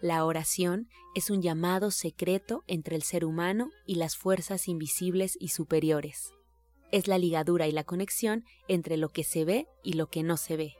La 0.00 0.24
oración 0.24 0.88
es 1.14 1.28
un 1.28 1.42
llamado 1.42 1.90
secreto 1.90 2.62
entre 2.68 2.94
el 2.94 3.02
ser 3.02 3.24
humano 3.24 3.70
y 3.84 3.96
las 3.96 4.16
fuerzas 4.16 4.68
invisibles 4.68 5.36
y 5.40 5.48
superiores. 5.48 6.32
Es 6.92 7.08
la 7.08 7.18
ligadura 7.18 7.66
y 7.66 7.72
la 7.72 7.84
conexión 7.84 8.44
entre 8.68 8.96
lo 8.96 9.08
que 9.08 9.24
se 9.24 9.44
ve 9.44 9.66
y 9.82 9.94
lo 9.94 10.08
que 10.08 10.22
no 10.22 10.36
se 10.36 10.56
ve. 10.56 10.76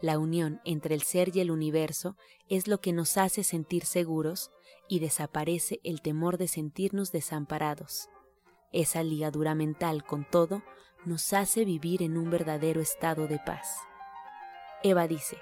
La 0.00 0.18
unión 0.18 0.60
entre 0.64 0.94
el 0.94 1.02
ser 1.02 1.36
y 1.36 1.40
el 1.40 1.50
universo 1.50 2.16
es 2.48 2.68
lo 2.68 2.80
que 2.80 2.92
nos 2.92 3.18
hace 3.18 3.44
sentir 3.44 3.84
seguros 3.84 4.50
y 4.88 5.00
desaparece 5.00 5.80
el 5.84 6.00
temor 6.00 6.38
de 6.38 6.48
sentirnos 6.48 7.12
desamparados. 7.12 8.08
Esa 8.72 9.02
ligadura 9.02 9.54
mental 9.54 10.04
con 10.04 10.24
todo 10.24 10.62
nos 11.04 11.32
hace 11.32 11.64
vivir 11.64 12.02
en 12.02 12.16
un 12.16 12.30
verdadero 12.30 12.80
estado 12.80 13.26
de 13.28 13.38
paz. 13.38 13.76
Eva 14.82 15.06
dice, 15.06 15.36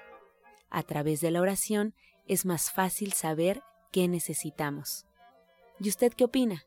a 0.71 0.83
través 0.83 1.21
de 1.21 1.31
la 1.31 1.41
oración 1.41 1.95
es 2.27 2.45
más 2.45 2.71
fácil 2.71 3.13
saber 3.13 3.63
qué 3.93 4.09
necesitamos. 4.09 5.07
¿Y 5.81 5.89
usted 5.89 6.13
qué 6.13 6.25
opina? 6.25 6.65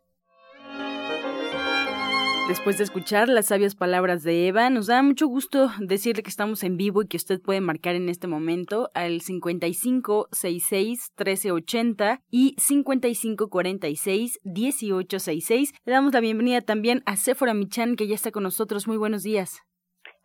Después 2.50 2.80
de 2.80 2.84
escuchar 2.84 3.30
las 3.30 3.46
sabias 3.46 3.76
palabras 3.76 4.24
de 4.24 4.48
Eva, 4.48 4.72
nos 4.72 4.88
da 4.88 5.04
mucho 5.04 5.28
gusto 5.28 5.70
decirle 5.80 6.24
que 6.24 6.32
estamos 6.32 6.64
en 6.64 6.78
vivo 6.78 7.04
y 7.04 7.08
que 7.08 7.18
usted 7.18 7.40
puede 7.40 7.62
marcar 7.62 7.94
en 7.94 8.10
este 8.10 8.26
momento 8.26 8.90
al 8.96 9.22
5566 9.22 11.12
1380 11.16 12.24
y 12.32 12.56
5546 12.58 14.40
1866. 14.44 15.74
Le 15.86 15.94
damos 15.94 16.12
la 16.12 16.22
bienvenida 16.22 16.62
también 16.62 17.04
a 17.06 17.18
Sephora 17.18 17.54
Michan, 17.54 17.96
que 17.96 18.08
ya 18.08 18.16
está 18.16 18.32
con 18.32 18.42
nosotros. 18.42 18.88
Muy 18.88 18.98
buenos 18.98 19.22
días. 19.22 19.62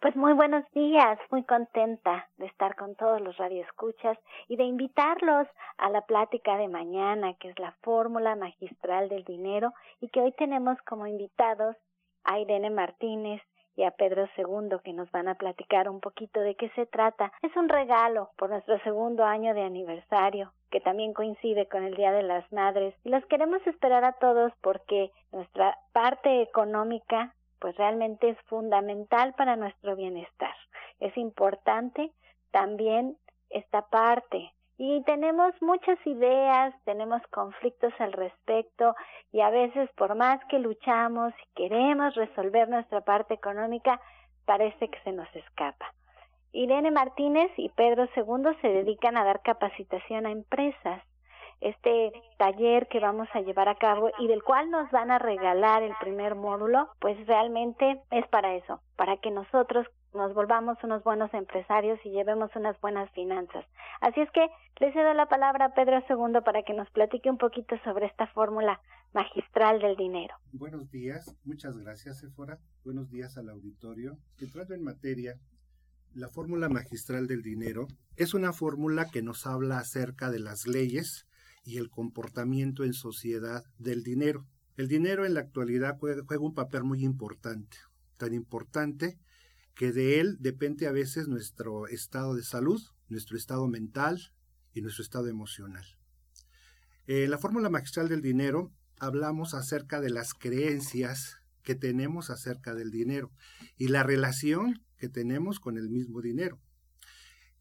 Pues 0.04 0.16
muy 0.16 0.34
buenos 0.34 0.70
días, 0.72 1.18
muy 1.30 1.44
contenta 1.44 2.28
de 2.36 2.44
estar 2.44 2.76
con 2.76 2.94
todos 2.94 3.22
los 3.22 3.38
radioescuchas 3.38 4.18
y 4.48 4.56
de 4.56 4.64
invitarlos 4.64 5.48
a 5.78 5.88
la 5.88 6.02
plática 6.02 6.58
de 6.58 6.68
mañana, 6.68 7.32
que 7.40 7.48
es 7.48 7.58
la 7.58 7.72
fórmula 7.80 8.36
magistral 8.36 9.08
del 9.08 9.24
dinero, 9.24 9.72
y 10.02 10.10
que 10.10 10.20
hoy 10.20 10.32
tenemos 10.32 10.76
como 10.82 11.06
invitados 11.06 11.74
a 12.22 12.38
Irene 12.38 12.68
Martínez 12.68 13.40
y 13.76 13.84
a 13.84 13.92
Pedro 13.92 14.28
II 14.36 14.76
que 14.84 14.92
nos 14.92 15.10
van 15.10 15.26
a 15.26 15.36
platicar 15.36 15.88
un 15.88 16.00
poquito 16.00 16.38
de 16.40 16.54
qué 16.54 16.68
se 16.74 16.84
trata. 16.84 17.32
Es 17.40 17.56
un 17.56 17.70
regalo 17.70 18.28
por 18.36 18.50
nuestro 18.50 18.78
segundo 18.80 19.24
año 19.24 19.54
de 19.54 19.62
aniversario, 19.62 20.52
que 20.70 20.82
también 20.82 21.14
coincide 21.14 21.66
con 21.66 21.82
el 21.82 21.94
Día 21.94 22.12
de 22.12 22.24
las 22.24 22.52
Madres, 22.52 22.94
y 23.04 23.08
los 23.08 23.24
queremos 23.24 23.66
esperar 23.66 24.04
a 24.04 24.12
todos 24.12 24.52
porque 24.60 25.12
nuestra 25.32 25.78
parte 25.94 26.42
económica 26.42 27.32
pues 27.64 27.78
realmente 27.78 28.28
es 28.28 28.38
fundamental 28.42 29.32
para 29.38 29.56
nuestro 29.56 29.96
bienestar. 29.96 30.54
Es 31.00 31.16
importante 31.16 32.12
también 32.50 33.16
esta 33.48 33.86
parte. 33.86 34.52
Y 34.76 35.02
tenemos 35.04 35.54
muchas 35.62 35.98
ideas, 36.06 36.74
tenemos 36.84 37.22
conflictos 37.28 37.94
al 38.00 38.12
respecto 38.12 38.94
y 39.32 39.40
a 39.40 39.48
veces 39.48 39.88
por 39.96 40.14
más 40.14 40.44
que 40.50 40.58
luchamos 40.58 41.32
y 41.42 41.54
queremos 41.54 42.14
resolver 42.16 42.68
nuestra 42.68 43.00
parte 43.00 43.32
económica, 43.32 43.98
parece 44.44 44.90
que 44.90 45.00
se 45.00 45.12
nos 45.12 45.34
escapa. 45.34 45.86
Irene 46.52 46.90
Martínez 46.90 47.50
y 47.56 47.70
Pedro 47.70 48.10
II 48.14 48.58
se 48.60 48.68
dedican 48.68 49.16
a 49.16 49.24
dar 49.24 49.40
capacitación 49.40 50.26
a 50.26 50.32
empresas 50.32 51.02
este 51.64 52.12
taller 52.36 52.86
que 52.88 53.00
vamos 53.00 53.26
a 53.32 53.40
llevar 53.40 53.70
a 53.70 53.76
cabo 53.76 54.10
y 54.18 54.26
del 54.28 54.42
cual 54.42 54.70
nos 54.70 54.90
van 54.90 55.10
a 55.10 55.18
regalar 55.18 55.82
el 55.82 55.94
primer 55.98 56.34
módulo, 56.34 56.90
pues 57.00 57.16
realmente 57.26 58.02
es 58.10 58.26
para 58.28 58.54
eso, 58.54 58.80
para 58.96 59.16
que 59.16 59.30
nosotros 59.30 59.86
nos 60.12 60.34
volvamos 60.34 60.76
unos 60.84 61.02
buenos 61.02 61.32
empresarios 61.32 61.98
y 62.04 62.10
llevemos 62.10 62.50
unas 62.54 62.78
buenas 62.80 63.10
finanzas. 63.12 63.64
Así 64.00 64.20
es 64.20 64.30
que 64.32 64.46
le 64.78 64.92
cedo 64.92 65.14
la 65.14 65.26
palabra 65.26 65.66
a 65.66 65.74
Pedro 65.74 66.02
II 66.08 66.40
para 66.44 66.62
que 66.62 66.74
nos 66.74 66.88
platique 66.90 67.30
un 67.30 67.38
poquito 67.38 67.76
sobre 67.82 68.06
esta 68.06 68.26
fórmula 68.28 68.80
magistral 69.14 69.80
del 69.80 69.96
dinero. 69.96 70.34
Buenos 70.52 70.90
días, 70.90 71.34
muchas 71.44 71.76
gracias, 71.78 72.22
Efora. 72.22 72.58
Buenos 72.84 73.10
días 73.10 73.38
al 73.38 73.48
auditorio. 73.48 74.18
Entrando 74.38 74.74
en 74.74 74.84
materia, 74.84 75.34
la 76.14 76.28
fórmula 76.28 76.68
magistral 76.68 77.26
del 77.26 77.42
dinero 77.42 77.86
es 78.16 78.34
una 78.34 78.52
fórmula 78.52 79.06
que 79.10 79.22
nos 79.22 79.46
habla 79.46 79.78
acerca 79.78 80.30
de 80.30 80.40
las 80.40 80.66
leyes 80.66 81.26
y 81.64 81.78
el 81.78 81.90
comportamiento 81.90 82.84
en 82.84 82.92
sociedad 82.92 83.64
del 83.78 84.04
dinero. 84.04 84.46
El 84.76 84.88
dinero 84.88 85.24
en 85.24 85.34
la 85.34 85.40
actualidad 85.40 85.96
juega, 85.98 86.22
un 86.38 86.54
papel 86.54 86.84
muy 86.84 87.04
importante, 87.04 87.78
tan 88.16 88.34
importante 88.34 89.18
que 89.74 89.92
de 89.92 90.20
él 90.20 90.36
depende 90.40 90.86
a 90.86 90.92
veces 90.92 91.26
nuestro 91.26 91.86
estado 91.88 92.34
de 92.34 92.42
salud, 92.42 92.80
nuestro 93.08 93.36
estado 93.36 93.66
mental 93.66 94.32
y 94.72 94.82
nuestro 94.82 95.02
estado 95.02 95.28
emocional. 95.28 95.84
En 97.06 97.30
la 97.30 97.38
fórmula 97.38 97.70
magistral 97.70 98.08
del 98.08 98.22
dinero 98.22 98.72
hablamos 98.98 99.54
acerca 99.54 100.00
de 100.00 100.10
las 100.10 100.34
creencias 100.34 101.38
que 101.62 101.74
tenemos 101.74 102.30
acerca 102.30 102.74
del 102.74 102.90
dinero 102.90 103.32
y 103.76 103.88
la 103.88 104.02
relación 104.02 104.84
que 104.96 105.08
tenemos 105.08 105.60
con 105.60 105.78
el 105.78 105.88
mismo 105.88 106.20
dinero. 106.20 106.60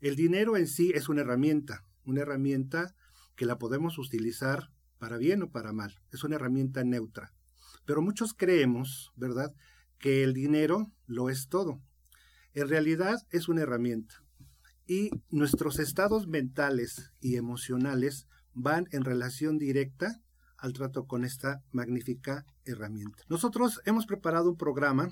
El 0.02 0.16
dinero 0.16 0.58
en 0.58 0.68
sí 0.68 0.92
es 0.94 1.09
una 1.09 1.22
herramienta, 1.22 1.86
una 2.06 2.22
herramienta 2.22 2.96
que 3.36 3.46
la 3.46 3.58
podemos 3.58 3.98
utilizar 3.98 4.70
para 5.00 5.18
bien 5.18 5.44
o 5.44 5.52
para 5.52 5.74
mal. 5.74 6.00
Es 6.12 6.24
una 6.24 6.36
herramienta 6.36 6.84
neutra. 6.84 7.34
Pero 7.86 8.02
muchos 8.02 8.34
creemos, 8.34 9.12
¿verdad?, 9.16 9.54
que 10.00 10.24
el 10.24 10.34
dinero 10.34 10.92
lo 11.06 11.30
es 11.30 11.48
todo. 11.48 11.82
En 12.54 12.68
realidad 12.68 13.20
es 13.30 13.48
una 13.48 13.62
herramienta. 13.62 14.24
Y 14.86 15.12
nuestros 15.30 15.80
estados 15.80 16.28
mentales 16.28 17.12
y 17.20 17.38
emocionales 17.38 18.28
van 18.54 18.88
en 18.92 19.04
relación 19.04 19.58
directa 19.58 20.22
al 20.58 20.74
trato 20.74 21.08
con 21.08 21.26
esta 21.26 21.64
magnífica 21.72 22.46
herramienta. 22.64 23.24
Nosotros 23.28 23.82
hemos 23.86 24.06
preparado 24.06 24.52
un 24.52 24.58
programa 24.58 25.10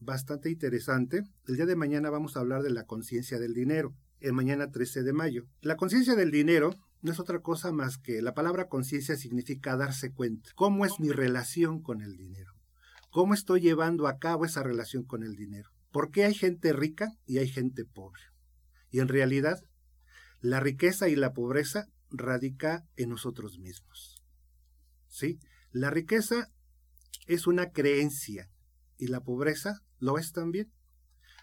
bastante 0.00 0.50
interesante. 0.50 1.24
El 1.46 1.56
día 1.56 1.66
de 1.66 1.76
mañana 1.76 2.10
vamos 2.10 2.36
a 2.36 2.40
hablar 2.40 2.62
de 2.62 2.70
la 2.70 2.84
conciencia 2.84 3.38
del 3.38 3.54
dinero, 3.54 3.94
el 4.20 4.32
mañana 4.32 4.70
13 4.70 5.02
de 5.02 5.12
mayo. 5.12 5.46
La 5.60 5.76
conciencia 5.76 6.14
del 6.14 6.30
dinero 6.30 6.70
no 7.06 7.12
es 7.12 7.20
otra 7.20 7.38
cosa 7.38 7.70
más 7.70 7.98
que 7.98 8.20
la 8.20 8.34
palabra 8.34 8.68
conciencia 8.68 9.14
significa 9.16 9.76
darse 9.76 10.12
cuenta. 10.12 10.50
¿Cómo 10.56 10.84
es 10.84 10.98
mi 10.98 11.10
relación 11.10 11.80
con 11.80 12.02
el 12.02 12.16
dinero? 12.16 12.52
¿Cómo 13.10 13.32
estoy 13.32 13.60
llevando 13.60 14.08
a 14.08 14.18
cabo 14.18 14.44
esa 14.44 14.64
relación 14.64 15.04
con 15.04 15.22
el 15.22 15.36
dinero? 15.36 15.70
¿Por 15.92 16.10
qué 16.10 16.24
hay 16.24 16.34
gente 16.34 16.72
rica 16.72 17.12
y 17.24 17.38
hay 17.38 17.48
gente 17.48 17.84
pobre? 17.84 18.20
Y 18.90 18.98
en 18.98 19.06
realidad, 19.06 19.62
la 20.40 20.58
riqueza 20.58 21.08
y 21.08 21.14
la 21.14 21.32
pobreza 21.32 21.86
radica 22.10 22.84
en 22.96 23.10
nosotros 23.10 23.60
mismos. 23.60 24.20
¿Sí? 25.06 25.38
La 25.70 25.90
riqueza 25.90 26.50
es 27.28 27.46
una 27.46 27.70
creencia 27.70 28.50
y 28.98 29.06
la 29.06 29.20
pobreza 29.20 29.80
lo 30.00 30.18
es 30.18 30.32
también. 30.32 30.72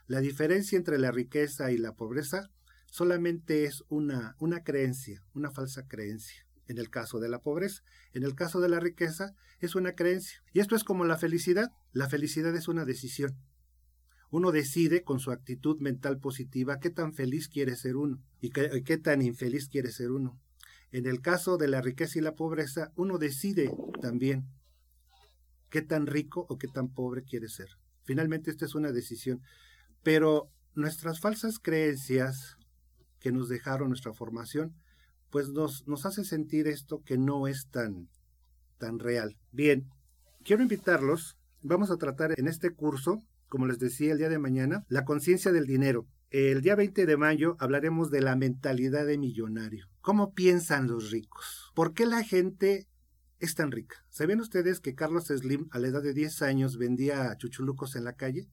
La 0.08 0.20
diferencia 0.20 0.78
entre 0.78 1.00
la 1.00 1.12
riqueza 1.12 1.72
y 1.72 1.78
la 1.78 1.94
pobreza 1.94 2.50
solamente 2.94 3.66
es 3.66 3.84
una, 3.90 4.36
una 4.38 4.64
creencia, 4.64 5.26
una 5.34 5.50
falsa 5.50 5.88
creencia. 5.88 6.46
En 6.68 6.78
el 6.78 6.92
caso 6.92 7.20
de 7.20 7.28
la 7.28 7.42
pobreza, 7.42 7.82
en 8.14 8.22
el 8.22 8.36
caso 8.36 8.62
de 8.62 8.70
la 8.70 8.80
riqueza, 8.80 9.34
es 9.60 9.74
una 9.74 9.96
creencia. 9.96 10.44
Y 10.54 10.60
esto 10.60 10.76
es 10.76 10.84
como 10.84 11.04
la 11.04 11.18
felicidad. 11.18 11.72
La 11.92 12.08
felicidad 12.08 12.56
es 12.56 12.68
una 12.68 12.86
decisión. 12.86 13.36
Uno 14.30 14.52
decide 14.52 15.04
con 15.04 15.20
su 15.20 15.32
actitud 15.32 15.80
mental 15.80 16.20
positiva 16.20 16.80
qué 16.80 16.92
tan 16.92 17.14
feliz 17.14 17.50
quiere 17.50 17.76
ser 17.76 17.96
uno 17.96 18.22
y 18.42 18.52
qué, 18.52 18.84
qué 18.86 19.00
tan 19.00 19.24
infeliz 19.24 19.70
quiere 19.70 19.92
ser 19.92 20.12
uno. 20.12 20.40
En 20.92 21.08
el 21.08 21.20
caso 21.20 21.58
de 21.58 21.70
la 21.70 21.82
riqueza 21.82 22.20
y 22.20 22.22
la 22.22 22.36
pobreza, 22.36 22.92
uno 22.96 23.18
decide 23.18 23.76
también 24.02 24.46
qué 25.72 25.82
tan 25.82 26.06
rico 26.06 26.46
o 26.48 26.60
qué 26.60 26.68
tan 26.68 26.94
pobre 26.94 27.24
quieres 27.24 27.56
ser. 27.56 27.70
Finalmente 28.04 28.52
esta 28.52 28.66
es 28.66 28.76
una 28.76 28.92
decisión. 28.92 29.42
Pero 30.04 30.52
nuestras 30.76 31.20
falsas 31.20 31.58
creencias 31.58 32.60
que 33.24 33.32
nos 33.32 33.48
dejaron 33.48 33.88
nuestra 33.88 34.14
formación, 34.14 34.76
pues 35.32 35.50
nos, 35.50 35.88
nos 35.88 36.06
hace 36.06 36.26
sentir 36.26 36.68
esto 36.68 37.02
que 37.04 37.18
no 37.18 37.48
es 37.48 37.70
tan, 37.72 38.10
tan 38.78 39.00
real. 39.00 39.38
Bien, 39.52 39.90
quiero 40.44 40.62
invitarlos, 40.62 41.38
vamos 41.62 41.90
a 41.90 41.98
tratar 41.98 42.38
en 42.38 42.48
este 42.50 42.72
curso, 42.72 43.24
como 43.48 43.66
les 43.66 43.80
decía 43.80 44.12
el 44.12 44.18
día 44.18 44.30
de 44.30 44.40
mañana, 44.40 44.84
la 44.90 45.06
conciencia 45.06 45.52
del 45.54 45.66
dinero. 45.66 46.06
El 46.30 46.62
día 46.62 46.76
20 46.76 47.06
de 47.06 47.18
mayo 47.18 47.56
hablaremos 47.60 48.12
de 48.12 48.22
la 48.22 48.36
mentalidad 48.36 49.06
de 49.06 49.18
millonario. 49.18 49.88
¿Cómo 50.02 50.34
piensan 50.34 50.88
los 50.88 51.10
ricos? 51.10 51.72
¿Por 51.76 51.94
qué 51.94 52.06
la 52.06 52.24
gente 52.24 52.88
es 53.40 53.56
tan 53.56 53.72
rica? 53.72 53.96
¿Sabían 54.10 54.42
ustedes 54.42 54.82
que 54.82 54.96
Carlos 54.96 55.28
Slim 55.28 55.70
a 55.72 55.80
la 55.80 55.88
edad 55.88 56.04
de 56.04 56.14
10 56.14 56.42
años 56.42 56.78
vendía 56.78 57.34
chuchulucos 57.38 57.96
en 57.96 58.04
la 58.04 58.14
calle? 58.14 58.50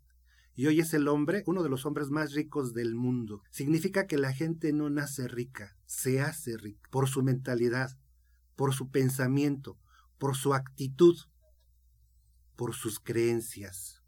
Y 0.55 0.67
hoy 0.67 0.81
es 0.81 0.93
el 0.95 1.09
hombre, 1.09 1.43
uno 1.47 1.63
de 1.63 1.69
los 1.69 1.87
hombres 1.87 2.11
más 2.11 2.33
ricos 2.33 2.75
del 2.75 2.95
mundo. 2.95 3.43
Significa 3.51 4.07
que 4.07 4.19
la 4.19 4.33
gente 4.33 4.73
no 4.73 4.91
nace 4.91 5.29
rica, 5.29 5.77
se 5.87 6.21
hace 6.21 6.57
rica 6.57 6.89
por 6.91 7.09
su 7.09 7.23
mentalidad, 7.23 7.97
por 8.57 8.75
su 8.75 8.91
pensamiento, 8.91 9.79
por 10.19 10.37
su 10.37 10.55
actitud, 10.55 11.17
por 12.57 12.75
sus 12.75 13.01
creencias. 13.01 14.03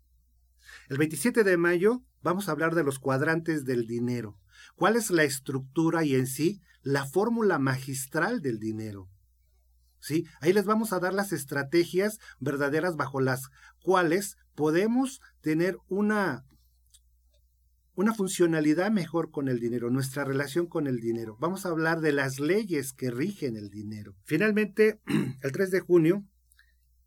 El 0.89 0.99
27 0.99 1.45
de 1.45 1.57
mayo 1.57 2.03
vamos 2.23 2.49
a 2.49 2.53
hablar 2.53 2.75
de 2.75 2.85
los 2.85 2.99
cuadrantes 2.99 3.65
del 3.65 3.87
dinero. 3.87 4.39
¿Cuál 4.77 4.97
es 4.97 5.11
la 5.11 5.25
estructura 5.25 6.05
y 6.05 6.15
en 6.15 6.27
sí 6.27 6.61
la 6.83 7.07
fórmula 7.07 7.59
magistral 7.59 8.43
del 8.43 8.59
dinero? 8.59 9.09
¿Sí? 10.03 10.27
Ahí 10.41 10.53
les 10.53 10.65
vamos 10.65 10.93
a 10.93 10.99
dar 10.99 11.15
las 11.15 11.33
estrategias 11.33 12.19
verdaderas 12.41 12.97
bajo 12.97 13.21
las 13.21 13.51
cuales 13.85 14.37
podemos 14.57 15.21
tener 15.41 15.79
una, 15.89 16.45
una 17.95 18.13
funcionalidad 18.13 18.91
mejor 18.91 19.31
con 19.31 19.49
el 19.49 19.61
dinero, 19.61 19.91
nuestra 19.91 20.25
relación 20.25 20.67
con 20.67 20.89
el 20.89 20.99
dinero. 20.99 21.37
Vamos 21.39 21.65
a 21.65 21.69
hablar 21.69 22.01
de 22.01 22.11
las 22.11 22.41
leyes 22.41 22.93
que 22.93 23.13
rigen 23.13 23.57
el 23.57 23.71
dinero. 23.71 24.17
Finalmente, 24.25 25.01
el 25.41 25.53
3 25.53 25.71
de 25.71 25.81
junio, 25.81 26.27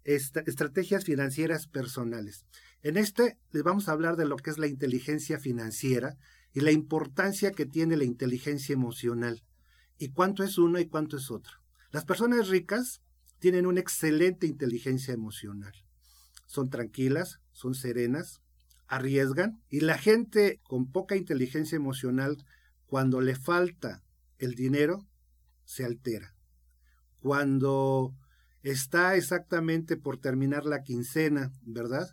estrategias 0.05 1.03
financieras 1.03 1.67
personales. 1.67 2.45
En 2.81 2.95
este 2.95 3.37
les 3.51 3.63
vamos 3.63 3.89
a 3.89 3.91
hablar 3.91 4.15
de 4.15 4.25
lo 4.25 4.37
que 4.37 4.51
es 4.51 4.57
la 4.57 4.67
inteligencia 4.67 5.37
financiera 5.37 6.15
y 6.53 6.61
la 6.61 6.71
importancia 6.71 7.51
que 7.51 7.65
tiene 7.65 7.97
la 7.97 8.05
inteligencia 8.05 8.71
emocional 8.71 9.43
y 9.97 10.11
cuánto 10.11 10.43
es 10.43 10.57
uno 10.57 10.79
y 10.79 10.87
cuánto 10.87 11.17
es 11.17 11.29
otro. 11.29 11.64
Las 11.95 12.03
personas 12.03 12.49
ricas 12.49 13.01
tienen 13.39 13.65
una 13.65 13.79
excelente 13.79 14.47
inteligencia 14.47 15.13
emocional. 15.13 15.71
Son 16.45 16.69
tranquilas, 16.69 17.39
son 17.53 17.73
serenas, 17.73 18.41
arriesgan 18.85 19.63
y 19.69 19.79
la 19.79 19.97
gente 19.97 20.59
con 20.63 20.91
poca 20.91 21.15
inteligencia 21.15 21.77
emocional, 21.77 22.45
cuando 22.85 23.21
le 23.21 23.37
falta 23.37 24.03
el 24.39 24.55
dinero, 24.55 25.07
se 25.63 25.85
altera. 25.85 26.35
Cuando 27.21 28.13
está 28.61 29.15
exactamente 29.15 29.95
por 29.95 30.17
terminar 30.17 30.65
la 30.65 30.83
quincena, 30.83 31.53
¿verdad? 31.61 32.09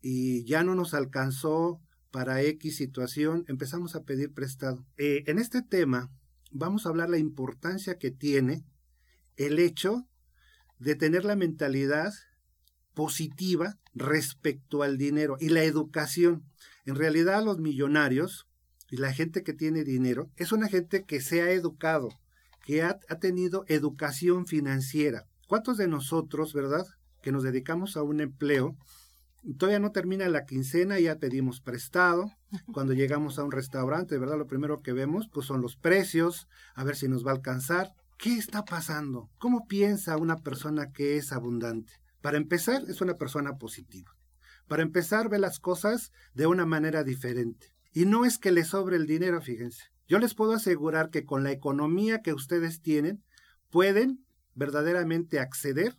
Y 0.00 0.42
ya 0.46 0.64
no 0.64 0.74
nos 0.74 0.94
alcanzó 0.94 1.82
para 2.10 2.40
X 2.40 2.78
situación, 2.78 3.44
empezamos 3.46 3.94
a 3.94 4.04
pedir 4.04 4.32
prestado. 4.32 4.86
Eh, 4.96 5.24
en 5.26 5.38
este 5.38 5.60
tema 5.60 6.10
vamos 6.50 6.86
a 6.86 6.88
hablar 6.88 7.10
la 7.10 7.18
importancia 7.18 7.98
que 7.98 8.10
tiene 8.10 8.64
el 9.38 9.58
hecho 9.58 10.06
de 10.78 10.94
tener 10.94 11.24
la 11.24 11.36
mentalidad 11.36 12.12
positiva 12.92 13.78
respecto 13.94 14.82
al 14.82 14.98
dinero 14.98 15.36
y 15.40 15.48
la 15.48 15.62
educación. 15.62 16.44
En 16.84 16.96
realidad 16.96 17.42
los 17.42 17.58
millonarios 17.58 18.46
y 18.90 18.96
la 18.96 19.12
gente 19.12 19.42
que 19.42 19.54
tiene 19.54 19.84
dinero 19.84 20.30
es 20.36 20.52
una 20.52 20.68
gente 20.68 21.04
que 21.04 21.20
se 21.20 21.42
ha 21.42 21.50
educado, 21.50 22.10
que 22.66 22.82
ha, 22.82 22.98
ha 23.08 23.18
tenido 23.18 23.64
educación 23.68 24.46
financiera. 24.46 25.24
¿Cuántos 25.46 25.78
de 25.78 25.88
nosotros, 25.88 26.52
verdad, 26.52 26.86
que 27.22 27.32
nos 27.32 27.42
dedicamos 27.42 27.96
a 27.96 28.02
un 28.02 28.20
empleo, 28.20 28.76
todavía 29.56 29.78
no 29.78 29.92
termina 29.92 30.28
la 30.28 30.44
quincena 30.44 30.98
y 30.98 31.04
ya 31.04 31.18
pedimos 31.18 31.60
prestado. 31.60 32.32
Cuando 32.72 32.92
llegamos 32.92 33.38
a 33.38 33.44
un 33.44 33.52
restaurante, 33.52 34.18
¿verdad? 34.18 34.38
Lo 34.38 34.46
primero 34.46 34.82
que 34.82 34.92
vemos 34.92 35.28
pues 35.32 35.46
son 35.46 35.60
los 35.60 35.76
precios, 35.76 36.48
a 36.74 36.84
ver 36.84 36.96
si 36.96 37.08
nos 37.08 37.26
va 37.26 37.30
a 37.30 37.34
alcanzar. 37.34 37.92
¿Qué 38.18 38.34
está 38.34 38.64
pasando? 38.64 39.30
¿Cómo 39.38 39.68
piensa 39.68 40.16
una 40.16 40.38
persona 40.38 40.90
que 40.90 41.16
es 41.18 41.30
abundante? 41.30 41.92
Para 42.20 42.36
empezar, 42.36 42.82
es 42.88 43.00
una 43.00 43.16
persona 43.16 43.58
positiva. 43.58 44.10
Para 44.66 44.82
empezar, 44.82 45.28
ve 45.28 45.38
las 45.38 45.60
cosas 45.60 46.10
de 46.34 46.48
una 46.48 46.66
manera 46.66 47.04
diferente. 47.04 47.72
Y 47.92 48.06
no 48.06 48.24
es 48.24 48.38
que 48.38 48.50
le 48.50 48.64
sobre 48.64 48.96
el 48.96 49.06
dinero, 49.06 49.40
fíjense. 49.40 49.84
Yo 50.08 50.18
les 50.18 50.34
puedo 50.34 50.52
asegurar 50.52 51.10
que 51.10 51.24
con 51.24 51.44
la 51.44 51.52
economía 51.52 52.20
que 52.20 52.32
ustedes 52.32 52.82
tienen, 52.82 53.22
pueden 53.70 54.26
verdaderamente 54.56 55.38
acceder 55.38 55.96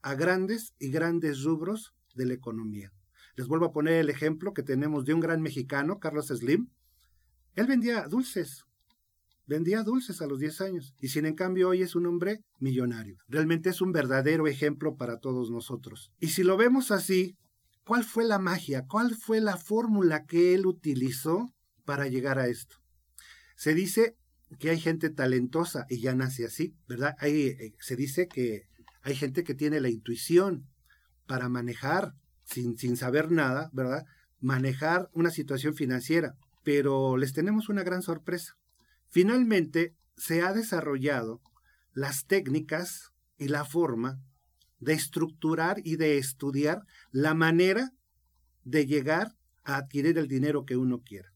a 0.00 0.14
grandes 0.14 0.74
y 0.78 0.90
grandes 0.90 1.42
rubros 1.42 1.92
de 2.14 2.26
la 2.26 2.34
economía. 2.34 2.92
Les 3.34 3.48
vuelvo 3.48 3.66
a 3.66 3.72
poner 3.72 3.94
el 3.94 4.10
ejemplo 4.10 4.54
que 4.54 4.62
tenemos 4.62 5.04
de 5.06 5.14
un 5.14 5.20
gran 5.20 5.42
mexicano, 5.42 5.98
Carlos 5.98 6.28
Slim. 6.28 6.70
Él 7.56 7.66
vendía 7.66 8.06
dulces, 8.06 8.64
vendía 9.48 9.82
dulces 9.82 10.20
a 10.20 10.26
los 10.26 10.38
10 10.38 10.60
años 10.60 10.94
y 11.00 11.08
sin 11.08 11.26
en 11.26 11.34
cambio 11.34 11.70
hoy 11.70 11.82
es 11.82 11.96
un 11.96 12.06
hombre 12.06 12.44
millonario. 12.60 13.16
Realmente 13.26 13.70
es 13.70 13.80
un 13.80 13.92
verdadero 13.92 14.46
ejemplo 14.46 14.96
para 14.96 15.18
todos 15.18 15.50
nosotros. 15.50 16.12
Y 16.20 16.28
si 16.28 16.44
lo 16.44 16.56
vemos 16.56 16.90
así, 16.90 17.36
¿cuál 17.84 18.04
fue 18.04 18.24
la 18.24 18.38
magia? 18.38 18.84
¿Cuál 18.86 19.16
fue 19.16 19.40
la 19.40 19.56
fórmula 19.56 20.26
que 20.26 20.54
él 20.54 20.66
utilizó 20.66 21.52
para 21.84 22.06
llegar 22.08 22.38
a 22.38 22.46
esto? 22.46 22.76
Se 23.56 23.74
dice 23.74 24.14
que 24.58 24.70
hay 24.70 24.78
gente 24.78 25.10
talentosa 25.10 25.86
y 25.88 26.00
ya 26.00 26.14
nace 26.14 26.44
así, 26.44 26.74
¿verdad? 26.86 27.16
Eh, 27.22 27.72
se 27.80 27.96
dice 27.96 28.28
que 28.28 28.68
hay 29.02 29.14
gente 29.14 29.44
que 29.44 29.54
tiene 29.54 29.80
la 29.80 29.88
intuición 29.88 30.68
para 31.26 31.48
manejar, 31.48 32.12
sin, 32.44 32.76
sin 32.76 32.96
saber 32.96 33.30
nada, 33.30 33.70
¿verdad? 33.72 34.04
Manejar 34.40 35.08
una 35.12 35.30
situación 35.30 35.74
financiera. 35.74 36.34
Pero 36.64 37.16
les 37.16 37.32
tenemos 37.32 37.70
una 37.70 37.82
gran 37.82 38.02
sorpresa. 38.02 38.58
Finalmente, 39.08 39.94
se 40.16 40.42
ha 40.42 40.52
desarrollado 40.52 41.40
las 41.92 42.26
técnicas 42.26 43.12
y 43.38 43.48
la 43.48 43.64
forma 43.64 44.20
de 44.78 44.92
estructurar 44.92 45.80
y 45.84 45.96
de 45.96 46.18
estudiar 46.18 46.82
la 47.10 47.34
manera 47.34 47.92
de 48.64 48.86
llegar 48.86 49.36
a 49.64 49.76
adquirir 49.76 50.18
el 50.18 50.28
dinero 50.28 50.64
que 50.64 50.76
uno 50.76 51.02
quiera. 51.02 51.32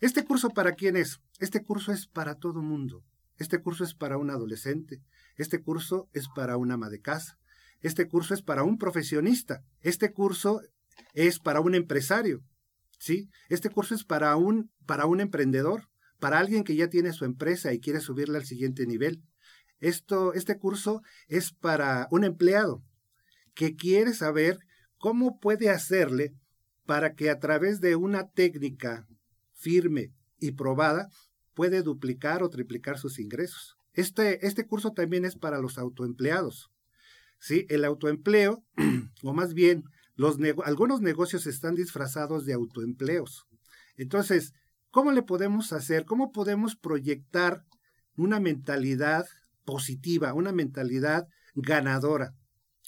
¿Este 0.00 0.24
curso 0.24 0.50
para 0.50 0.72
quién 0.72 0.96
es? 0.96 1.20
Este 1.38 1.62
curso 1.62 1.92
es 1.92 2.06
para 2.06 2.36
todo 2.36 2.62
mundo. 2.62 3.04
Este 3.38 3.60
curso 3.60 3.84
es 3.84 3.94
para 3.94 4.18
un 4.18 4.30
adolescente. 4.30 5.00
Este 5.36 5.62
curso 5.62 6.08
es 6.12 6.28
para 6.34 6.56
un 6.56 6.72
ama 6.72 6.90
de 6.90 7.00
casa. 7.00 7.38
Este 7.80 8.08
curso 8.08 8.34
es 8.34 8.42
para 8.42 8.62
un 8.62 8.78
profesionista. 8.78 9.62
Este 9.80 10.12
curso 10.12 10.60
es 11.14 11.38
para 11.38 11.60
un 11.60 11.74
empresario. 11.74 12.42
¿Sí? 12.98 13.28
Este 13.48 13.70
curso 13.70 13.94
es 13.94 14.04
para 14.04 14.36
un, 14.36 14.70
para 14.86 15.06
un 15.06 15.20
emprendedor, 15.20 15.88
para 16.22 16.38
alguien 16.38 16.62
que 16.62 16.76
ya 16.76 16.88
tiene 16.88 17.12
su 17.12 17.24
empresa 17.24 17.72
y 17.72 17.80
quiere 17.80 17.98
subirla 17.98 18.38
al 18.38 18.44
siguiente 18.44 18.86
nivel. 18.86 19.24
Esto, 19.80 20.34
este 20.34 20.56
curso 20.56 21.02
es 21.26 21.50
para 21.50 22.06
un 22.12 22.22
empleado 22.22 22.84
que 23.54 23.74
quiere 23.74 24.14
saber 24.14 24.60
cómo 24.98 25.40
puede 25.40 25.68
hacerle 25.68 26.32
para 26.86 27.14
que 27.14 27.28
a 27.28 27.40
través 27.40 27.80
de 27.80 27.96
una 27.96 28.30
técnica 28.30 29.04
firme 29.52 30.12
y 30.38 30.52
probada, 30.52 31.08
puede 31.54 31.82
duplicar 31.82 32.44
o 32.44 32.50
triplicar 32.50 32.98
sus 32.98 33.18
ingresos. 33.18 33.74
Este, 33.92 34.46
este 34.46 34.64
curso 34.64 34.92
también 34.92 35.24
es 35.24 35.34
para 35.34 35.58
los 35.58 35.76
autoempleados. 35.76 36.70
¿sí? 37.40 37.66
El 37.68 37.84
autoempleo, 37.84 38.64
o 39.24 39.32
más 39.32 39.54
bien, 39.54 39.82
algunos 40.64 41.00
negocios 41.00 41.48
están 41.48 41.74
disfrazados 41.74 42.46
de 42.46 42.52
autoempleos. 42.52 43.44
Entonces, 43.96 44.52
¿cómo 44.92 45.10
le 45.10 45.22
podemos 45.22 45.72
hacer? 45.72 46.04
¿Cómo 46.04 46.30
podemos 46.30 46.76
proyectar 46.76 47.64
una 48.14 48.38
mentalidad 48.38 49.26
positiva, 49.64 50.34
una 50.34 50.52
mentalidad 50.52 51.26
ganadora 51.54 52.34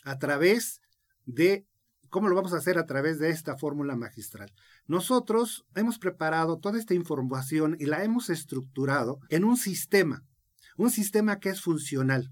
a 0.05 0.19
través 0.19 0.81
de 1.25 1.67
¿Cómo 2.15 2.29
lo 2.29 2.37
vamos 2.37 2.53
a 2.53 2.59
hacer 2.59 2.79
a 2.79 2.87
través 2.87 3.19
de 3.19 3.31
esta 3.31 3.59
fórmula 3.59 3.97
magistral? 3.97 4.53
Nosotros 4.87 5.67
hemos 5.75 5.99
preparado 5.99 6.61
toda 6.61 6.79
esta 6.79 6.95
información 6.95 7.77
y 7.81 7.87
la 7.87 8.05
hemos 8.05 8.31
estructurado 8.31 9.19
en 9.31 9.43
un 9.43 9.57
sistema, 9.57 10.23
un 10.77 10.93
sistema 10.93 11.41
que 11.41 11.49
es 11.49 11.61
funcional. 11.61 12.31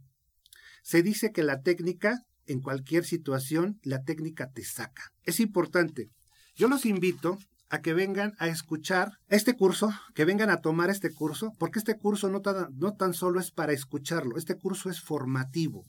Se 0.85 1.02
dice 1.02 1.33
que 1.33 1.43
la 1.43 1.62
técnica, 1.62 2.25
en 2.47 2.61
cualquier 2.61 3.05
situación, 3.05 3.81
la 3.83 4.05
técnica 4.05 4.52
te 4.52 4.62
saca. 4.62 5.12
Es 5.25 5.41
importante. 5.41 6.12
Yo 6.55 6.69
los 6.69 6.87
invito 6.87 7.38
a 7.73 7.81
que 7.81 7.95
vengan 7.95 8.35
a 8.38 8.49
escuchar 8.49 9.19
este 9.29 9.57
curso, 9.57 9.91
que 10.14 10.26
vengan 10.26 10.50
a 10.50 10.61
tomar 10.61 10.91
este 10.91 11.11
curso, 11.11 11.55
porque 11.59 11.79
este 11.79 11.97
curso 11.97 12.29
no 12.29 12.43
tan, 12.43 13.14
solo 13.14 13.41
es 13.41 13.50
para 13.50 13.73
escucharlo, 13.73 14.37
este 14.37 14.57
curso 14.57 14.91
es 14.91 15.00
formativo. 15.00 15.83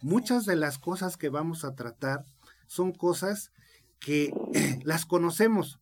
Muchas 0.00 0.46
de 0.46 0.56
las 0.56 0.78
cosas 0.78 1.18
que 1.18 1.28
vamos 1.28 1.62
a 1.66 1.74
tratar 1.74 2.24
son 2.66 2.92
cosas 2.92 3.52
que 4.00 4.32
las 4.84 5.04
conocemos, 5.04 5.78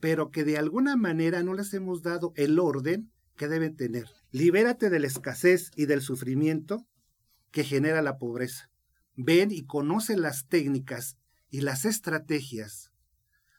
pero 0.00 0.32
que 0.32 0.42
de 0.42 0.58
alguna 0.58 0.96
manera 0.96 1.44
no 1.44 1.54
les 1.54 1.72
hemos 1.72 2.02
dado 2.02 2.32
el 2.34 2.58
orden 2.58 3.12
que 3.36 3.46
deben 3.46 3.76
tener. 3.76 4.06
Libérate 4.32 4.90
de 4.90 4.98
la 4.98 5.06
escasez 5.06 5.70
y 5.76 5.86
del 5.86 6.02
sufrimiento 6.02 6.84
que 7.52 7.62
genera 7.62 8.02
la 8.02 8.18
pobreza. 8.18 8.70
Ven 9.14 9.52
y 9.52 9.66
conoce 9.66 10.16
las 10.16 10.48
técnicas 10.48 11.16
y 11.48 11.60
las 11.60 11.84
estrategias 11.84 12.90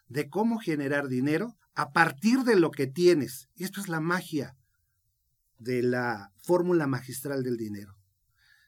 de 0.09 0.29
cómo 0.29 0.59
generar 0.59 1.07
dinero 1.07 1.55
a 1.75 1.91
partir 1.91 2.39
de 2.39 2.59
lo 2.59 2.71
que 2.71 2.87
tienes. 2.87 3.47
Y 3.55 3.63
esto 3.63 3.79
es 3.79 3.87
la 3.87 4.01
magia 4.01 4.55
de 5.57 5.81
la 5.81 6.31
fórmula 6.37 6.87
magistral 6.87 7.43
del 7.43 7.57
dinero. 7.57 7.95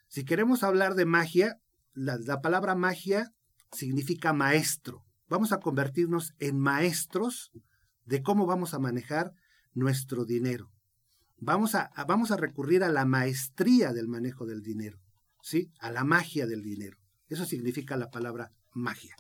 Si 0.08 0.24
queremos 0.24 0.64
hablar 0.64 0.96
de 0.96 1.06
magia, 1.06 1.58
la, 1.94 2.18
la, 2.18 2.42
palabra 2.42 2.76
magia 2.76 3.34
significa 3.72 4.34
maestro. 4.34 5.04
Vamos 5.28 5.52
a 5.52 5.60
convertirnos 5.60 6.34
en 6.40 6.60
maestros 6.60 7.52
de 8.06 8.22
cómo 8.22 8.46
vamos 8.46 8.74
a 8.74 8.80
manejar 8.80 9.34
nuestro 9.74 10.26
dinero. 10.26 10.72
Vamos 11.38 11.74
a, 11.76 11.92
vamos 12.08 12.32
a 12.32 12.38
recurrir 12.38 12.84
a 12.84 12.90
la 12.90 13.06
maestría 13.06 13.94
del 13.94 14.08
manejo 14.08 14.46
del 14.46 14.62
dinero, 14.62 15.00
¿sí? 15.42 15.72
A 15.80 15.90
la 15.92 16.04
magia 16.04 16.46
del 16.46 16.62
dinero. 16.62 16.98
Eso 17.30 17.46
significa 17.46 17.98
la 17.98 18.12
palabra 18.12 18.52
magia. 18.74 19.16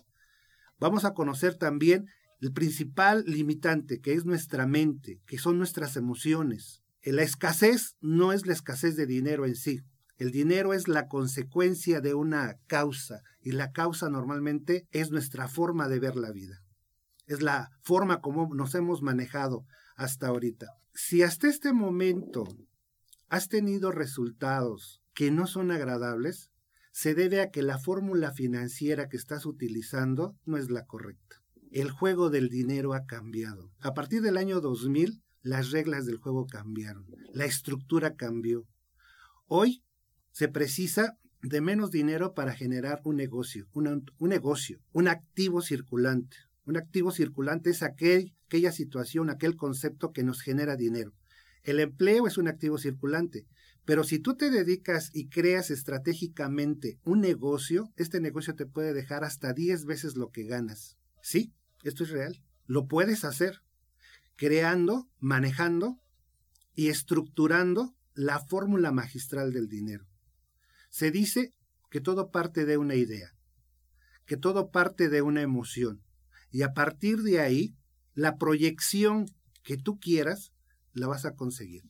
Vamos 0.81 1.05
a 1.05 1.13
conocer 1.13 1.53
también 1.53 2.07
el 2.39 2.51
principal 2.53 3.23
limitante, 3.27 4.01
que 4.01 4.13
es 4.15 4.25
nuestra 4.25 4.65
mente, 4.65 5.21
que 5.27 5.37
son 5.37 5.59
nuestras 5.59 5.95
emociones. 5.95 6.81
La 7.03 7.21
escasez 7.21 7.97
no 8.01 8.33
es 8.33 8.47
la 8.47 8.53
escasez 8.53 8.95
de 8.95 9.05
dinero 9.05 9.45
en 9.45 9.55
sí. 9.55 9.81
El 10.17 10.31
dinero 10.31 10.73
es 10.73 10.87
la 10.87 11.07
consecuencia 11.07 12.01
de 12.01 12.15
una 12.15 12.55
causa 12.65 13.21
y 13.43 13.51
la 13.51 13.71
causa 13.71 14.09
normalmente 14.09 14.87
es 14.91 15.11
nuestra 15.11 15.47
forma 15.47 15.87
de 15.87 15.99
ver 15.99 16.15
la 16.15 16.31
vida. 16.31 16.63
Es 17.27 17.43
la 17.43 17.69
forma 17.81 18.19
como 18.19 18.51
nos 18.55 18.73
hemos 18.73 19.03
manejado 19.03 19.65
hasta 19.95 20.29
ahorita. 20.29 20.65
Si 20.95 21.21
hasta 21.21 21.47
este 21.47 21.73
momento 21.73 22.45
has 23.29 23.49
tenido 23.49 23.91
resultados 23.91 25.03
que 25.13 25.29
no 25.29 25.45
son 25.45 25.69
agradables, 25.69 26.49
se 26.91 27.15
debe 27.15 27.41
a 27.41 27.49
que 27.49 27.61
la 27.61 27.79
fórmula 27.79 28.31
financiera 28.31 29.07
que 29.09 29.17
estás 29.17 29.45
utilizando 29.45 30.35
no 30.45 30.57
es 30.57 30.69
la 30.69 30.85
correcta. 30.85 31.41
El 31.71 31.89
juego 31.89 32.29
del 32.29 32.49
dinero 32.49 32.93
ha 32.93 33.05
cambiado. 33.05 33.71
A 33.79 33.93
partir 33.93 34.21
del 34.21 34.37
año 34.37 34.59
2000, 34.59 35.21
las 35.41 35.71
reglas 35.71 36.05
del 36.05 36.17
juego 36.17 36.45
cambiaron, 36.45 37.07
la 37.33 37.45
estructura 37.45 38.15
cambió. 38.15 38.67
Hoy 39.47 39.83
se 40.31 40.47
precisa 40.47 41.17
de 41.41 41.61
menos 41.61 41.91
dinero 41.91 42.33
para 42.33 42.53
generar 42.53 43.01
un 43.03 43.15
negocio, 43.15 43.67
un 43.73 44.05
negocio, 44.19 44.79
un 44.91 45.07
activo 45.07 45.61
circulante. 45.61 46.37
Un 46.65 46.77
activo 46.77 47.11
circulante 47.11 47.71
es 47.71 47.81
aquel, 47.81 48.33
aquella 48.45 48.71
situación, 48.71 49.29
aquel 49.29 49.55
concepto 49.55 50.11
que 50.11 50.23
nos 50.23 50.41
genera 50.41 50.75
dinero. 50.75 51.13
El 51.63 51.79
empleo 51.79 52.27
es 52.27 52.37
un 52.37 52.47
activo 52.47 52.77
circulante. 52.77 53.47
Pero 53.91 54.05
si 54.05 54.19
tú 54.19 54.37
te 54.37 54.49
dedicas 54.49 55.11
y 55.13 55.27
creas 55.27 55.69
estratégicamente 55.69 56.97
un 57.03 57.19
negocio, 57.19 57.91
este 57.97 58.21
negocio 58.21 58.55
te 58.55 58.65
puede 58.65 58.93
dejar 58.93 59.25
hasta 59.25 59.51
10 59.51 59.83
veces 59.83 60.15
lo 60.15 60.29
que 60.29 60.45
ganas. 60.45 60.97
Sí, 61.21 61.53
esto 61.83 62.05
es 62.05 62.11
real. 62.11 62.41
Lo 62.67 62.87
puedes 62.87 63.25
hacer 63.25 63.63
creando, 64.37 65.09
manejando 65.19 65.99
y 66.73 66.87
estructurando 66.87 67.93
la 68.13 68.39
fórmula 68.39 68.93
magistral 68.93 69.51
del 69.51 69.67
dinero. 69.67 70.07
Se 70.89 71.11
dice 71.11 71.53
que 71.89 71.99
todo 71.99 72.31
parte 72.31 72.65
de 72.65 72.77
una 72.77 72.95
idea, 72.95 73.35
que 74.25 74.37
todo 74.37 74.71
parte 74.71 75.09
de 75.09 75.21
una 75.21 75.41
emoción. 75.41 76.01
Y 76.49 76.61
a 76.61 76.71
partir 76.71 77.23
de 77.23 77.41
ahí, 77.41 77.75
la 78.13 78.37
proyección 78.37 79.25
que 79.63 79.75
tú 79.75 79.99
quieras, 79.99 80.53
la 80.93 81.07
vas 81.07 81.25
a 81.25 81.35
conseguir. 81.35 81.83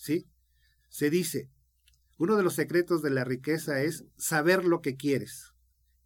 ¿Sí? 0.00 0.26
Se 0.94 1.10
dice, 1.10 1.50
uno 2.18 2.36
de 2.36 2.44
los 2.44 2.54
secretos 2.54 3.02
de 3.02 3.10
la 3.10 3.24
riqueza 3.24 3.82
es 3.82 4.04
saber 4.16 4.64
lo 4.64 4.80
que 4.80 4.94
quieres. 4.94 5.52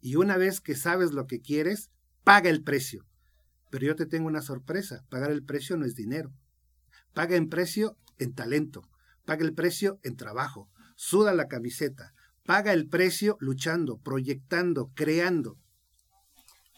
Y 0.01 0.15
una 0.15 0.35
vez 0.35 0.61
que 0.61 0.75
sabes 0.75 1.11
lo 1.11 1.27
que 1.27 1.41
quieres, 1.41 1.91
paga 2.23 2.49
el 2.49 2.63
precio. 2.63 3.05
Pero 3.69 3.85
yo 3.85 3.95
te 3.95 4.07
tengo 4.07 4.25
una 4.25 4.41
sorpresa, 4.41 5.05
pagar 5.07 5.29
el 5.29 5.43
precio 5.43 5.77
no 5.77 5.85
es 5.85 5.93
dinero. 5.93 6.33
Paga 7.13 7.35
en 7.35 7.49
precio 7.49 7.99
en 8.17 8.33
talento, 8.33 8.89
paga 9.25 9.45
el 9.45 9.53
precio 9.53 9.99
en 10.01 10.15
trabajo, 10.15 10.71
suda 10.95 11.35
la 11.35 11.47
camiseta, 11.47 12.15
paga 12.43 12.73
el 12.73 12.87
precio 12.87 13.37
luchando, 13.39 13.99
proyectando, 13.99 14.91
creando. 14.95 15.59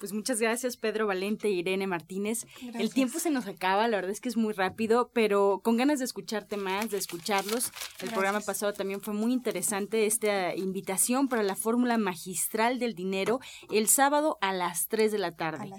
Pues 0.02 0.14
muchas 0.14 0.40
gracias 0.42 0.78
Pedro 0.78 1.06
Valente 1.06 1.48
e 1.48 1.52
Irene 1.52 1.86
Martínez. 1.86 2.48
El 2.74 2.92
tiempo 2.92 3.20
se 3.20 3.30
nos 3.30 3.46
acaba, 3.46 3.88
la 3.88 3.98
verdad 3.98 4.10
es 4.10 4.20
que 4.20 4.30
es 4.30 4.36
muy 4.36 4.52
rápido, 4.52 5.12
pero 5.14 5.62
con 5.64 5.78
ganas 5.78 6.00
de 6.00 6.06
escucharte 6.06 6.58
más, 6.58 6.90
de 6.90 6.98
escucharlos. 6.98 7.72
El 8.02 8.10
programa 8.10 8.40
pasado 8.40 8.74
también 8.74 9.00
fue 9.00 9.14
muy 9.14 9.32
interesante 9.32 10.08
esta 10.08 10.56
invitación 10.56 11.28
para 11.28 11.44
la 11.44 11.56
fórmula 11.56 12.00
magistral 12.00 12.80
del 12.80 12.96
dinero 12.96 13.42
el 13.70 13.88
sábado 13.90 14.40
a 14.42 14.54
las 14.54 14.88
3 14.88 15.12
de 15.12 15.20
la 15.20 15.36
tarde. 15.36 15.70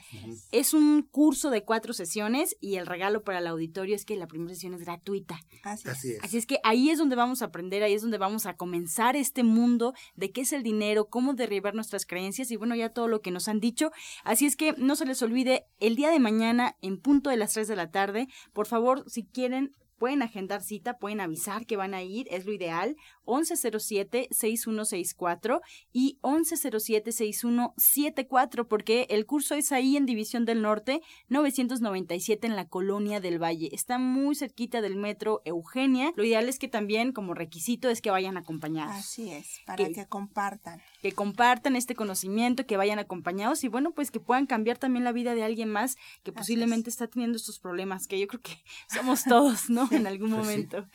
Es 0.52 0.72
un 0.72 1.02
curso 1.02 1.50
de 1.50 1.64
cuatro 1.64 1.92
sesiones 1.92 2.56
y 2.60 2.76
el 2.76 2.86
regalo 2.86 3.24
para 3.24 3.40
el 3.40 3.48
auditorio 3.48 3.96
es 3.96 4.04
que 4.04 4.14
la 4.14 4.28
primera 4.28 4.54
sesión 4.54 4.74
es 4.74 4.82
gratuita. 4.82 5.40
Así 5.64 6.12
es. 6.12 6.22
Así 6.22 6.38
es 6.38 6.46
que 6.46 6.60
ahí 6.62 6.90
es 6.90 6.98
donde 6.98 7.16
vamos 7.16 7.42
a 7.42 7.46
aprender, 7.46 7.82
ahí 7.82 7.94
es 7.94 8.02
donde 8.02 8.18
vamos 8.18 8.46
a 8.46 8.54
comenzar 8.54 9.16
este 9.16 9.42
mundo 9.42 9.94
de 10.14 10.30
qué 10.30 10.42
es 10.42 10.52
el 10.52 10.62
dinero, 10.62 11.06
cómo 11.06 11.34
derribar 11.34 11.74
nuestras 11.74 12.06
creencias 12.06 12.52
y 12.52 12.56
bueno, 12.56 12.76
ya 12.76 12.90
todo 12.90 13.08
lo 13.08 13.20
que 13.20 13.32
nos 13.32 13.48
han 13.48 13.58
dicho. 13.58 13.90
Así 14.24 14.46
es 14.46 14.56
que 14.56 14.74
no 14.78 14.96
se 14.96 15.06
les 15.06 15.22
olvide, 15.22 15.66
el 15.80 15.96
día 15.96 16.10
de 16.10 16.20
mañana, 16.20 16.76
en 16.82 17.00
punto 17.00 17.30
de 17.30 17.36
las 17.36 17.52
3 17.52 17.68
de 17.68 17.76
la 17.76 17.90
tarde, 17.90 18.28
por 18.52 18.66
favor, 18.66 19.04
si 19.08 19.24
quieren, 19.24 19.74
pueden 20.02 20.22
agendar 20.22 20.64
cita, 20.64 20.98
pueden 20.98 21.20
avisar 21.20 21.64
que 21.64 21.76
van 21.76 21.94
a 21.94 22.02
ir, 22.02 22.26
es 22.32 22.44
lo 22.44 22.52
ideal, 22.52 22.96
1107-6164 23.24 25.60
y 25.92 26.18
1107-6174, 26.22 28.66
porque 28.66 29.06
el 29.10 29.26
curso 29.26 29.54
es 29.54 29.70
ahí 29.70 29.96
en 29.96 30.04
División 30.04 30.44
del 30.44 30.60
Norte, 30.60 31.02
997 31.28 32.48
en 32.48 32.56
la 32.56 32.66
Colonia 32.66 33.20
del 33.20 33.40
Valle. 33.40 33.68
Está 33.70 33.98
muy 33.98 34.34
cerquita 34.34 34.80
del 34.80 34.96
metro 34.96 35.40
Eugenia. 35.44 36.12
Lo 36.16 36.24
ideal 36.24 36.48
es 36.48 36.58
que 36.58 36.66
también, 36.66 37.12
como 37.12 37.32
requisito, 37.32 37.88
es 37.88 38.02
que 38.02 38.10
vayan 38.10 38.36
acompañados. 38.36 38.96
Así 38.96 39.30
es, 39.30 39.60
para 39.66 39.86
que, 39.86 40.06
compartan. 40.06 40.82
Que 41.00 41.12
compartan 41.12 41.76
este 41.76 41.94
conocimiento, 41.94 42.66
que 42.66 42.76
vayan 42.76 42.98
acompañados 42.98 43.62
y 43.62 43.68
bueno, 43.68 43.92
pues 43.92 44.10
que 44.10 44.18
puedan 44.18 44.46
cambiar 44.46 44.78
también 44.78 45.04
la 45.04 45.12
vida 45.12 45.36
de 45.36 45.44
alguien 45.44 45.68
más 45.68 45.94
que 46.24 46.32
posiblemente 46.32 46.90
está 46.90 47.06
teniendo 47.06 47.36
estos 47.36 47.60
problemas, 47.60 48.08
que 48.08 48.18
yo 48.18 48.26
creo 48.26 48.42
que 48.42 48.60
somos 48.92 49.22
todos, 49.22 49.70
¿no? 49.70 49.91
En 50.02 50.06
algún 50.06 50.30
pues 50.30 50.42
momento. 50.42 50.86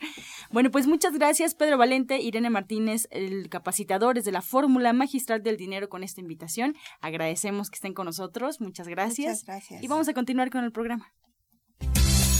Bueno, 0.50 0.70
pues 0.70 0.86
muchas 0.86 1.14
gracias, 1.14 1.54
Pedro 1.54 1.78
Valente, 1.78 2.20
Irene 2.20 2.50
Martínez, 2.50 3.08
el 3.10 3.48
capacitadores 3.48 4.24
de 4.24 4.32
la 4.32 4.42
Fórmula 4.42 4.92
Magistral 4.92 5.42
del 5.42 5.56
Dinero 5.56 5.88
con 5.88 6.02
esta 6.02 6.20
invitación. 6.20 6.74
Agradecemos 7.00 7.70
que 7.70 7.76
estén 7.76 7.94
con 7.94 8.06
nosotros. 8.06 8.60
Muchas 8.60 8.88
gracias. 8.88 9.42
Muchas 9.42 9.46
gracias. 9.46 9.82
Y 9.82 9.88
vamos 9.88 10.08
a 10.08 10.14
continuar 10.14 10.50
con 10.50 10.64
el 10.64 10.72
programa. 10.72 11.12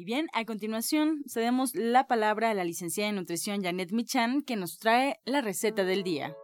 Y 0.00 0.04
bien, 0.06 0.28
a 0.32 0.46
continuación 0.46 1.18
cedemos 1.28 1.74
la 1.74 2.06
palabra 2.06 2.48
a 2.48 2.54
la 2.54 2.64
licenciada 2.64 3.10
en 3.10 3.16
nutrición 3.16 3.62
Janet 3.62 3.92
Michan, 3.92 4.40
que 4.40 4.56
nos 4.56 4.78
trae 4.78 5.16
la 5.26 5.42
receta 5.42 5.84
del 5.84 6.04
día. 6.04 6.34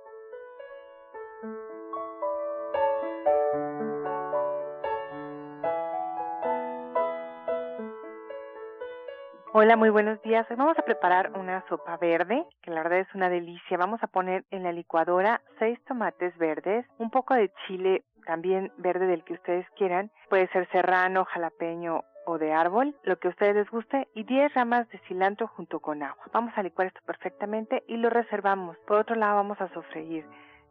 Hola, 9.55 9.77
muy 9.79 9.89
buenos 9.89 10.21
días. 10.21 10.47
Hoy 10.51 10.57
vamos 10.57 10.79
a 10.79 10.83
preparar 10.83 11.33
una 11.39 11.67
sopa 11.71 11.97
verde, 11.97 12.45
que 12.61 12.71
la 12.71 12.83
verdad 12.83 12.99
es 12.99 13.15
una 13.15 13.31
delicia. 13.31 13.79
Vamos 13.79 14.03
a 14.03 14.07
poner 14.07 14.45
en 14.51 14.65
la 14.65 14.73
licuadora 14.73 15.41
seis 15.59 15.83
tomates 15.89 16.37
verdes, 16.37 16.85
un 16.99 17.11
poco 17.11 17.33
de 17.33 17.51
chile 17.67 18.05
también 18.27 18.71
verde 18.77 19.07
del 19.07 19.25
que 19.25 19.33
ustedes 19.33 19.67
quieran. 19.79 20.11
Puede 20.29 20.47
ser 20.49 20.69
serrano, 20.73 21.25
jalapeño 21.25 22.03
o 22.27 22.39
de 22.39 22.53
árbol, 22.53 22.95
lo 23.05 23.19
que 23.19 23.29
a 23.29 23.31
ustedes 23.31 23.55
les 23.55 23.71
guste, 23.71 24.09
y 24.15 24.25
10 24.25 24.53
ramas 24.55 24.89
de 24.91 24.99
cilantro 25.09 25.47
junto 25.47 25.81
con 25.81 26.03
agua. 26.03 26.25
Vamos 26.33 26.53
a 26.57 26.63
licuar 26.63 26.89
esto 26.89 27.01
perfectamente 27.07 27.85
y 27.87 27.97
lo 27.97 28.11
reservamos. 28.11 28.77
Por 28.87 28.99
otro 28.99 29.17
lado 29.17 29.37
vamos 29.37 29.61
a 29.61 29.73
sofreír 29.73 30.27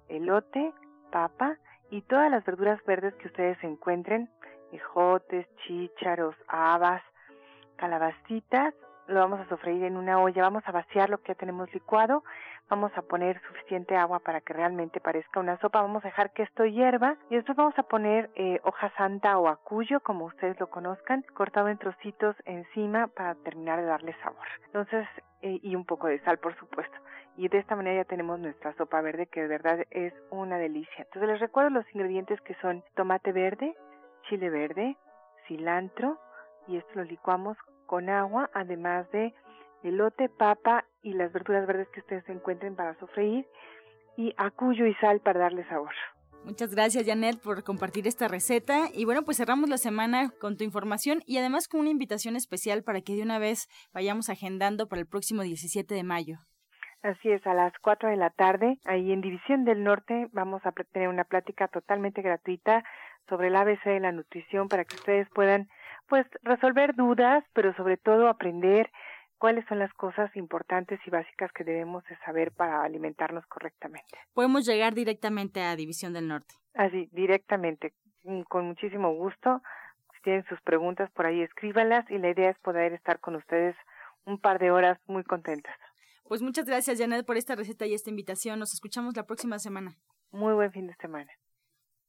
elote, 0.09 0.73
papa 1.11 1.57
y 1.89 2.01
todas 2.01 2.29
las 2.29 2.45
verduras 2.45 2.83
verdes 2.85 3.15
que 3.15 3.27
ustedes 3.27 3.57
encuentren 3.63 4.29
ejotes, 4.71 5.47
chícharos, 5.65 6.35
habas, 6.47 7.01
calabacitas, 7.77 8.73
lo 9.07 9.19
vamos 9.19 9.39
a 9.39 9.49
sofreír 9.49 9.83
en 9.83 9.97
una 9.97 10.19
olla, 10.19 10.41
vamos 10.41 10.63
a 10.65 10.71
vaciar 10.71 11.09
lo 11.09 11.19
que 11.19 11.29
ya 11.29 11.35
tenemos 11.35 11.73
licuado, 11.73 12.23
vamos 12.69 12.91
a 12.95 13.01
poner 13.01 13.41
suficiente 13.47 13.95
agua 13.95 14.19
para 14.19 14.41
que 14.41 14.53
realmente 14.53 14.99
parezca 14.99 15.39
una 15.39 15.57
sopa, 15.59 15.81
vamos 15.81 16.03
a 16.03 16.07
dejar 16.07 16.31
que 16.31 16.43
esto 16.43 16.65
hierva 16.65 17.17
y 17.29 17.35
después 17.35 17.57
vamos 17.57 17.77
a 17.77 17.83
poner 17.83 18.29
eh, 18.35 18.59
hoja 18.63 18.91
santa 18.97 19.37
o 19.37 19.47
acuyo, 19.47 19.99
como 19.99 20.25
ustedes 20.25 20.59
lo 20.59 20.69
conozcan, 20.69 21.23
cortado 21.33 21.69
en 21.69 21.77
trocitos 21.77 22.35
encima 22.45 23.07
para 23.07 23.35
terminar 23.35 23.79
de 23.79 23.85
darle 23.85 24.15
sabor. 24.23 24.45
Entonces, 24.65 25.07
eh, 25.41 25.59
y 25.61 25.75
un 25.75 25.85
poco 25.85 26.07
de 26.07 26.19
sal, 26.21 26.39
por 26.39 26.55
supuesto. 26.57 26.95
Y 27.37 27.49
de 27.49 27.59
esta 27.59 27.75
manera 27.75 28.03
ya 28.03 28.07
tenemos 28.07 28.39
nuestra 28.39 28.73
sopa 28.73 29.01
verde 29.01 29.27
que 29.27 29.41
de 29.41 29.47
verdad 29.47 29.85
es 29.91 30.13
una 30.31 30.57
delicia. 30.57 31.03
Entonces 31.03 31.29
les 31.29 31.39
recuerdo 31.39 31.69
los 31.69 31.85
ingredientes 31.93 32.39
que 32.41 32.55
son 32.55 32.83
tomate 32.95 33.31
verde, 33.31 33.75
chile 34.29 34.49
verde, 34.49 34.97
cilantro 35.47 36.17
y 36.67 36.77
esto 36.77 36.91
lo 36.95 37.03
licuamos 37.03 37.57
con 37.85 38.09
agua, 38.09 38.49
además 38.53 39.09
de 39.11 39.33
elote, 39.85 40.29
papa 40.29 40.85
y 41.01 41.13
las 41.13 41.31
verduras 41.31 41.67
verdes 41.67 41.87
que 41.89 42.01
ustedes 42.01 42.27
encuentren 42.29 42.75
para 42.75 42.97
sofreír 42.99 43.45
y 44.17 44.33
acuyo 44.37 44.85
y 44.85 44.93
sal 44.95 45.19
para 45.19 45.39
darle 45.39 45.67
sabor. 45.67 45.93
Muchas 46.45 46.75
gracias 46.75 47.07
Janet 47.07 47.41
por 47.41 47.63
compartir 47.63 48.07
esta 48.07 48.27
receta 48.27 48.89
y 48.93 49.05
bueno 49.05 49.23
pues 49.23 49.37
cerramos 49.37 49.67
la 49.67 49.77
semana 49.77 50.29
con 50.39 50.57
tu 50.57 50.63
información 50.63 51.21
y 51.25 51.37
además 51.37 51.67
con 51.67 51.79
una 51.79 51.89
invitación 51.89 52.35
especial 52.35 52.83
para 52.83 53.01
que 53.01 53.15
de 53.15 53.23
una 53.23 53.39
vez 53.39 53.67
vayamos 53.93 54.29
agendando 54.29 54.87
para 54.87 55.01
el 55.01 55.07
próximo 55.07 55.41
17 55.41 55.95
de 55.95 56.03
mayo. 56.03 56.37
Así 57.01 57.29
es, 57.29 57.45
a 57.45 57.53
las 57.53 57.71
4 57.81 58.09
de 58.09 58.15
la 58.15 58.31
tarde, 58.31 58.79
ahí 58.85 59.11
en 59.11 59.21
División 59.21 59.63
del 59.63 59.83
Norte, 59.83 60.27
vamos 60.31 60.65
a 60.65 60.71
tener 60.71 61.07
una 61.07 61.23
plática 61.23 61.67
totalmente 61.67 62.23
gratuita 62.23 62.83
sobre 63.29 63.47
el 63.49 63.55
ABC 63.55 63.83
de 63.85 63.99
la 63.99 64.11
nutrición 64.11 64.67
para 64.67 64.85
que 64.85 64.95
ustedes 64.95 65.27
puedan 65.29 65.67
pues 66.07 66.25
resolver 66.43 66.95
dudas, 66.95 67.43
pero 67.53 67.75
sobre 67.75 67.97
todo 67.97 68.27
aprender 68.27 68.91
cuáles 69.37 69.65
son 69.67 69.79
las 69.79 69.93
cosas 69.93 70.35
importantes 70.35 70.99
y 71.05 71.09
básicas 71.09 71.51
que 71.51 71.63
debemos 71.63 72.03
de 72.05 72.17
saber 72.25 72.51
para 72.51 72.83
alimentarnos 72.83 73.45
correctamente. 73.47 74.17
Podemos 74.33 74.65
llegar 74.65 74.93
directamente 74.93 75.61
a 75.61 75.75
División 75.75 76.13
del 76.13 76.27
Norte. 76.27 76.55
Así, 76.73 77.09
directamente, 77.11 77.93
mm, 78.23 78.41
con 78.43 78.65
muchísimo 78.65 79.13
gusto. 79.13 79.61
Si 80.15 80.21
tienen 80.23 80.45
sus 80.45 80.61
preguntas 80.61 81.09
por 81.11 81.25
ahí, 81.25 81.41
escríbalas 81.41 82.09
y 82.09 82.17
la 82.17 82.29
idea 82.29 82.49
es 82.49 82.59
poder 82.59 82.93
estar 82.93 83.19
con 83.19 83.35
ustedes 83.35 83.75
un 84.25 84.39
par 84.39 84.59
de 84.59 84.71
horas 84.71 84.97
muy 85.07 85.23
contentas. 85.23 85.75
Pues 86.27 86.41
muchas 86.41 86.65
gracias, 86.65 86.99
Janet, 86.99 87.25
por 87.25 87.37
esta 87.37 87.55
receta 87.55 87.85
y 87.85 87.93
esta 87.93 88.09
invitación. 88.09 88.57
Nos 88.57 88.73
escuchamos 88.73 89.15
la 89.15 89.27
próxima 89.27 89.59
semana. 89.59 89.95
Muy 90.31 90.53
buen 90.53 90.71
fin 90.71 90.87
de 90.87 90.95
semana. 90.95 91.31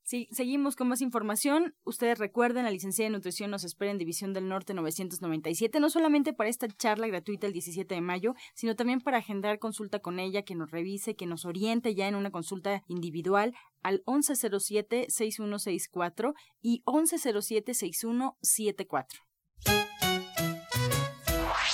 Sí, 0.06 0.28
seguimos 0.30 0.76
con 0.76 0.86
más 0.86 1.00
información. 1.00 1.75
Ustedes 1.82 2.20
recuerden, 2.20 2.62
la 2.62 2.70
licenciada 2.70 3.10
de 3.10 3.16
nutrición 3.16 3.50
nos 3.50 3.64
espera 3.64 3.90
en 3.90 3.98
División 3.98 4.32
del 4.32 4.46
Norte 4.46 4.72
997, 4.72 5.80
no 5.80 5.90
solamente 5.90 6.32
para 6.32 6.48
esta 6.48 6.68
charla 6.68 7.08
gratuita 7.08 7.48
el 7.48 7.52
17 7.52 7.92
de 7.92 8.00
mayo, 8.00 8.36
sino 8.54 8.76
también 8.76 9.00
para 9.00 9.18
agendar 9.18 9.58
consulta 9.58 9.98
con 9.98 10.20
ella, 10.20 10.42
que 10.42 10.54
nos 10.54 10.70
revise, 10.70 11.16
que 11.16 11.26
nos 11.26 11.44
oriente 11.44 11.96
ya 11.96 12.06
en 12.06 12.14
una 12.14 12.30
consulta 12.30 12.84
individual 12.86 13.52
al 13.82 14.04
1107-6164 14.04 16.34
y 16.62 16.84
1107-6174. 16.84 19.06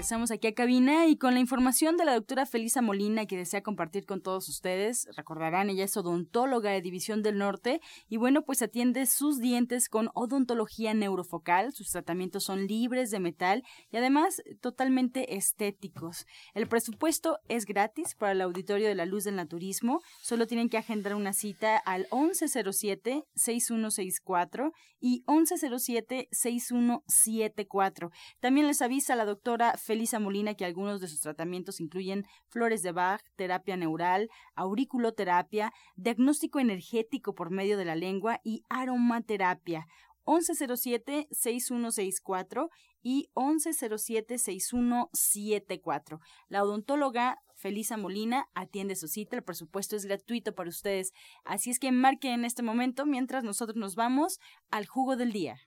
Regresamos 0.00 0.30
aquí 0.30 0.46
a 0.46 0.54
cabina 0.54 1.08
y 1.08 1.18
con 1.18 1.34
la 1.34 1.40
información 1.40 1.98
de 1.98 2.06
la 2.06 2.14
doctora 2.14 2.46
Felisa 2.46 2.80
Molina 2.80 3.26
que 3.26 3.36
desea 3.36 3.62
compartir 3.62 4.06
con 4.06 4.22
todos 4.22 4.48
ustedes. 4.48 5.06
Recordarán, 5.14 5.68
ella 5.68 5.84
es 5.84 5.94
odontóloga 5.94 6.70
de 6.70 6.80
División 6.80 7.22
del 7.22 7.36
Norte 7.36 7.82
y 8.08 8.16
bueno, 8.16 8.40
pues 8.40 8.62
atiende 8.62 9.04
sus 9.04 9.40
dientes 9.40 9.90
con 9.90 10.08
odontología 10.14 10.94
neurofocal. 10.94 11.74
Sus 11.74 11.90
tratamientos 11.90 12.44
son 12.44 12.66
libres 12.66 13.10
de 13.10 13.20
metal 13.20 13.62
y 13.90 13.98
además 13.98 14.40
totalmente 14.62 15.36
estéticos. 15.36 16.24
El 16.54 16.66
presupuesto 16.66 17.36
es 17.48 17.66
gratis 17.66 18.14
para 18.14 18.32
el 18.32 18.40
auditorio 18.40 18.88
de 18.88 18.94
la 18.94 19.04
Luz 19.04 19.24
del 19.24 19.36
Naturismo. 19.36 20.00
Solo 20.22 20.46
tienen 20.46 20.70
que 20.70 20.78
agendar 20.78 21.14
una 21.14 21.34
cita 21.34 21.76
al 21.76 22.08
1107-6164 22.08 24.72
y 24.98 25.24
1107-6174. 25.24 28.10
También 28.40 28.66
les 28.66 28.80
avisa 28.80 29.14
la 29.14 29.26
doctora 29.26 29.74
Molina 30.20 30.54
que 30.54 30.64
algunos 30.64 31.00
de 31.00 31.08
sus 31.08 31.20
tratamientos 31.20 31.80
incluyen 31.80 32.24
flores 32.48 32.82
de 32.82 32.92
Bach, 32.92 33.22
terapia 33.36 33.76
neural, 33.76 34.30
auriculoterapia, 34.54 35.72
diagnóstico 35.96 36.60
energético 36.60 37.34
por 37.34 37.50
medio 37.50 37.76
de 37.76 37.84
la 37.84 37.96
lengua 37.96 38.40
y 38.44 38.62
aromaterapia. 38.68 39.88
1107-6164 40.26 42.68
y 43.02 43.30
1107-6174. 43.34 46.20
La 46.48 46.62
odontóloga 46.62 47.38
Felisa 47.54 47.96
Molina 47.96 48.48
atiende 48.54 48.94
su 48.96 49.08
cita, 49.08 49.36
el 49.36 49.42
presupuesto 49.42 49.96
es 49.96 50.04
gratuito 50.06 50.54
para 50.54 50.68
ustedes, 50.70 51.12
así 51.44 51.70
es 51.70 51.78
que 51.78 51.92
marquen 51.92 52.32
en 52.32 52.44
este 52.44 52.62
momento 52.62 53.06
mientras 53.06 53.44
nosotros 53.44 53.76
nos 53.76 53.94
vamos 53.96 54.40
al 54.70 54.86
jugo 54.86 55.16
del 55.16 55.32
día. 55.32 55.58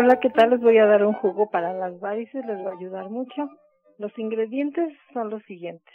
Hola, 0.00 0.20
¿qué 0.20 0.30
tal? 0.30 0.50
Les 0.50 0.60
voy 0.60 0.78
a 0.78 0.86
dar 0.86 1.04
un 1.04 1.12
jugo 1.14 1.50
para 1.50 1.72
las 1.72 1.98
varices, 1.98 2.46
les 2.46 2.64
va 2.64 2.70
a 2.70 2.76
ayudar 2.76 3.10
mucho. 3.10 3.50
Los 3.98 4.16
ingredientes 4.16 4.96
son 5.12 5.28
los 5.28 5.42
siguientes. 5.42 5.92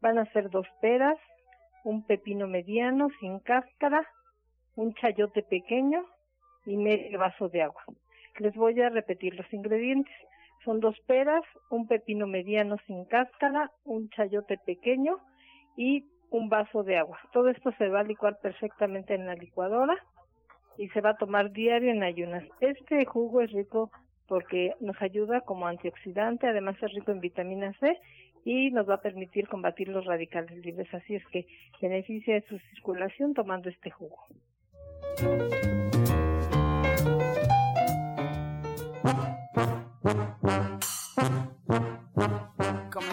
Van 0.00 0.16
a 0.16 0.24
ser 0.32 0.48
dos 0.48 0.66
peras, 0.80 1.18
un 1.84 2.02
pepino 2.06 2.46
mediano 2.46 3.08
sin 3.20 3.40
cáscara, 3.40 4.08
un 4.74 4.94
chayote 4.94 5.42
pequeño 5.42 6.02
y 6.64 6.78
medio 6.78 7.18
vaso 7.18 7.50
de 7.50 7.60
agua. 7.60 7.84
Les 8.38 8.54
voy 8.54 8.80
a 8.80 8.88
repetir 8.88 9.34
los 9.34 9.52
ingredientes. 9.52 10.14
Son 10.64 10.80
dos 10.80 10.98
peras, 11.06 11.44
un 11.68 11.86
pepino 11.86 12.26
mediano 12.26 12.78
sin 12.86 13.04
cáscara, 13.04 13.70
un 13.84 14.08
chayote 14.08 14.56
pequeño 14.64 15.18
y 15.76 16.06
un 16.30 16.48
vaso 16.48 16.84
de 16.84 16.96
agua. 16.96 17.18
Todo 17.34 17.50
esto 17.50 17.70
se 17.72 17.90
va 17.90 18.00
a 18.00 18.04
licuar 18.04 18.38
perfectamente 18.40 19.14
en 19.14 19.26
la 19.26 19.34
licuadora 19.34 20.02
y 20.78 20.88
se 20.88 21.00
va 21.00 21.10
a 21.10 21.16
tomar 21.16 21.52
diario 21.52 21.90
en 21.90 22.02
ayunas. 22.02 22.44
Este 22.60 23.04
jugo 23.04 23.40
es 23.40 23.52
rico 23.52 23.90
porque 24.26 24.74
nos 24.80 25.00
ayuda 25.02 25.42
como 25.42 25.66
antioxidante, 25.66 26.46
además 26.46 26.76
es 26.82 26.92
rico 26.92 27.12
en 27.12 27.20
vitamina 27.20 27.72
C 27.80 27.98
y 28.44 28.70
nos 28.70 28.88
va 28.88 28.94
a 28.94 29.00
permitir 29.00 29.48
combatir 29.48 29.88
los 29.88 30.04
radicales 30.04 30.56
libres. 30.64 30.92
Así 30.94 31.14
es 31.14 31.26
que 31.26 31.46
beneficia 31.80 32.34
de 32.34 32.42
su 32.42 32.58
circulación 32.74 33.34
tomando 33.34 33.68
este 33.68 33.90
jugo. 33.90 34.26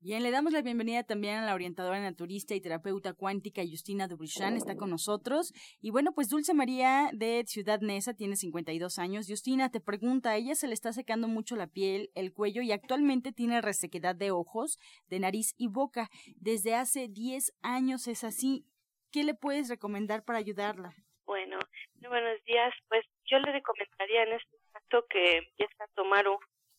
Bien, 0.00 0.22
le 0.22 0.30
damos 0.30 0.52
la 0.52 0.60
bienvenida 0.60 1.02
también 1.04 1.36
a 1.36 1.46
la 1.46 1.54
orientadora 1.54 1.98
naturista 2.00 2.54
y 2.54 2.60
terapeuta 2.60 3.14
cuántica 3.14 3.62
Justina 3.68 4.06
Dubrichan, 4.06 4.54
está 4.54 4.76
con 4.76 4.90
nosotros. 4.90 5.52
Y 5.80 5.90
bueno, 5.90 6.12
pues 6.12 6.28
Dulce 6.28 6.52
María 6.52 7.08
de 7.12 7.44
Ciudad 7.46 7.80
Neza 7.80 8.14
tiene 8.14 8.36
52 8.36 8.98
años. 8.98 9.26
Justina 9.26 9.70
te 9.70 9.80
pregunta, 9.80 10.30
a 10.30 10.36
ella 10.36 10.54
se 10.54 10.68
le 10.68 10.74
está 10.74 10.92
secando 10.92 11.28
mucho 11.28 11.56
la 11.56 11.66
piel, 11.66 12.10
el 12.14 12.32
cuello 12.32 12.60
y 12.60 12.72
actualmente 12.72 13.32
tiene 13.32 13.62
resequedad 13.62 14.14
de 14.14 14.30
ojos, 14.30 14.78
de 15.08 15.18
nariz 15.18 15.54
y 15.56 15.68
boca. 15.68 16.08
Desde 16.36 16.74
hace 16.74 17.08
10 17.08 17.54
años 17.62 18.06
es 18.06 18.22
así. 18.22 18.66
¿Qué 19.10 19.24
le 19.24 19.34
puedes 19.34 19.68
recomendar 19.70 20.24
para 20.24 20.38
ayudarla? 20.38 20.94
Bueno, 21.24 21.58
buenos 22.06 22.44
días. 22.44 22.72
Pues 22.88 23.04
yo 23.24 23.38
le 23.38 23.50
recomendaría 23.50 24.24
en 24.24 24.34
este 24.34 24.58
caso 24.72 25.06
que 25.08 25.38
empiece 25.38 25.82
a 25.82 25.88
tomar 25.94 26.28
un 26.28 26.38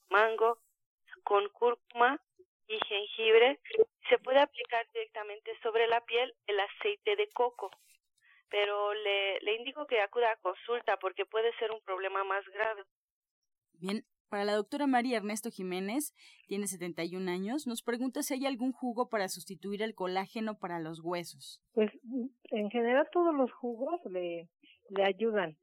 mango 0.09 0.59
con 1.23 1.49
cúrcuma 1.49 2.21
y 2.67 2.77
jengibre. 2.85 3.59
Se 4.09 4.17
puede 4.19 4.39
aplicar 4.39 4.85
directamente 4.93 5.51
sobre 5.61 5.87
la 5.87 6.01
piel 6.01 6.33
el 6.47 6.59
aceite 6.59 7.15
de 7.15 7.27
coco, 7.29 7.71
pero 8.49 8.93
le, 8.93 9.39
le 9.41 9.55
indico 9.55 9.85
que 9.87 10.01
acuda 10.01 10.31
a 10.31 10.37
consulta 10.37 10.97
porque 10.97 11.25
puede 11.25 11.53
ser 11.57 11.71
un 11.71 11.81
problema 11.81 12.23
más 12.23 12.45
grave. 12.53 12.83
Bien, 13.73 14.05
para 14.29 14.43
la 14.43 14.55
doctora 14.55 14.87
María 14.87 15.17
Ernesto 15.17 15.49
Jiménez, 15.49 16.13
tiene 16.47 16.67
71 16.67 17.31
años, 17.31 17.67
nos 17.67 17.81
pregunta 17.81 18.23
si 18.23 18.33
hay 18.33 18.45
algún 18.45 18.73
jugo 18.73 19.07
para 19.09 19.29
sustituir 19.29 19.81
el 19.81 19.95
colágeno 19.95 20.57
para 20.57 20.79
los 20.79 20.99
huesos. 21.01 21.61
Pues 21.73 21.91
en 22.51 22.69
general 22.69 23.07
todos 23.11 23.33
los 23.33 23.51
jugos 23.53 24.01
le, 24.05 24.49
le 24.89 25.03
ayudan 25.05 25.57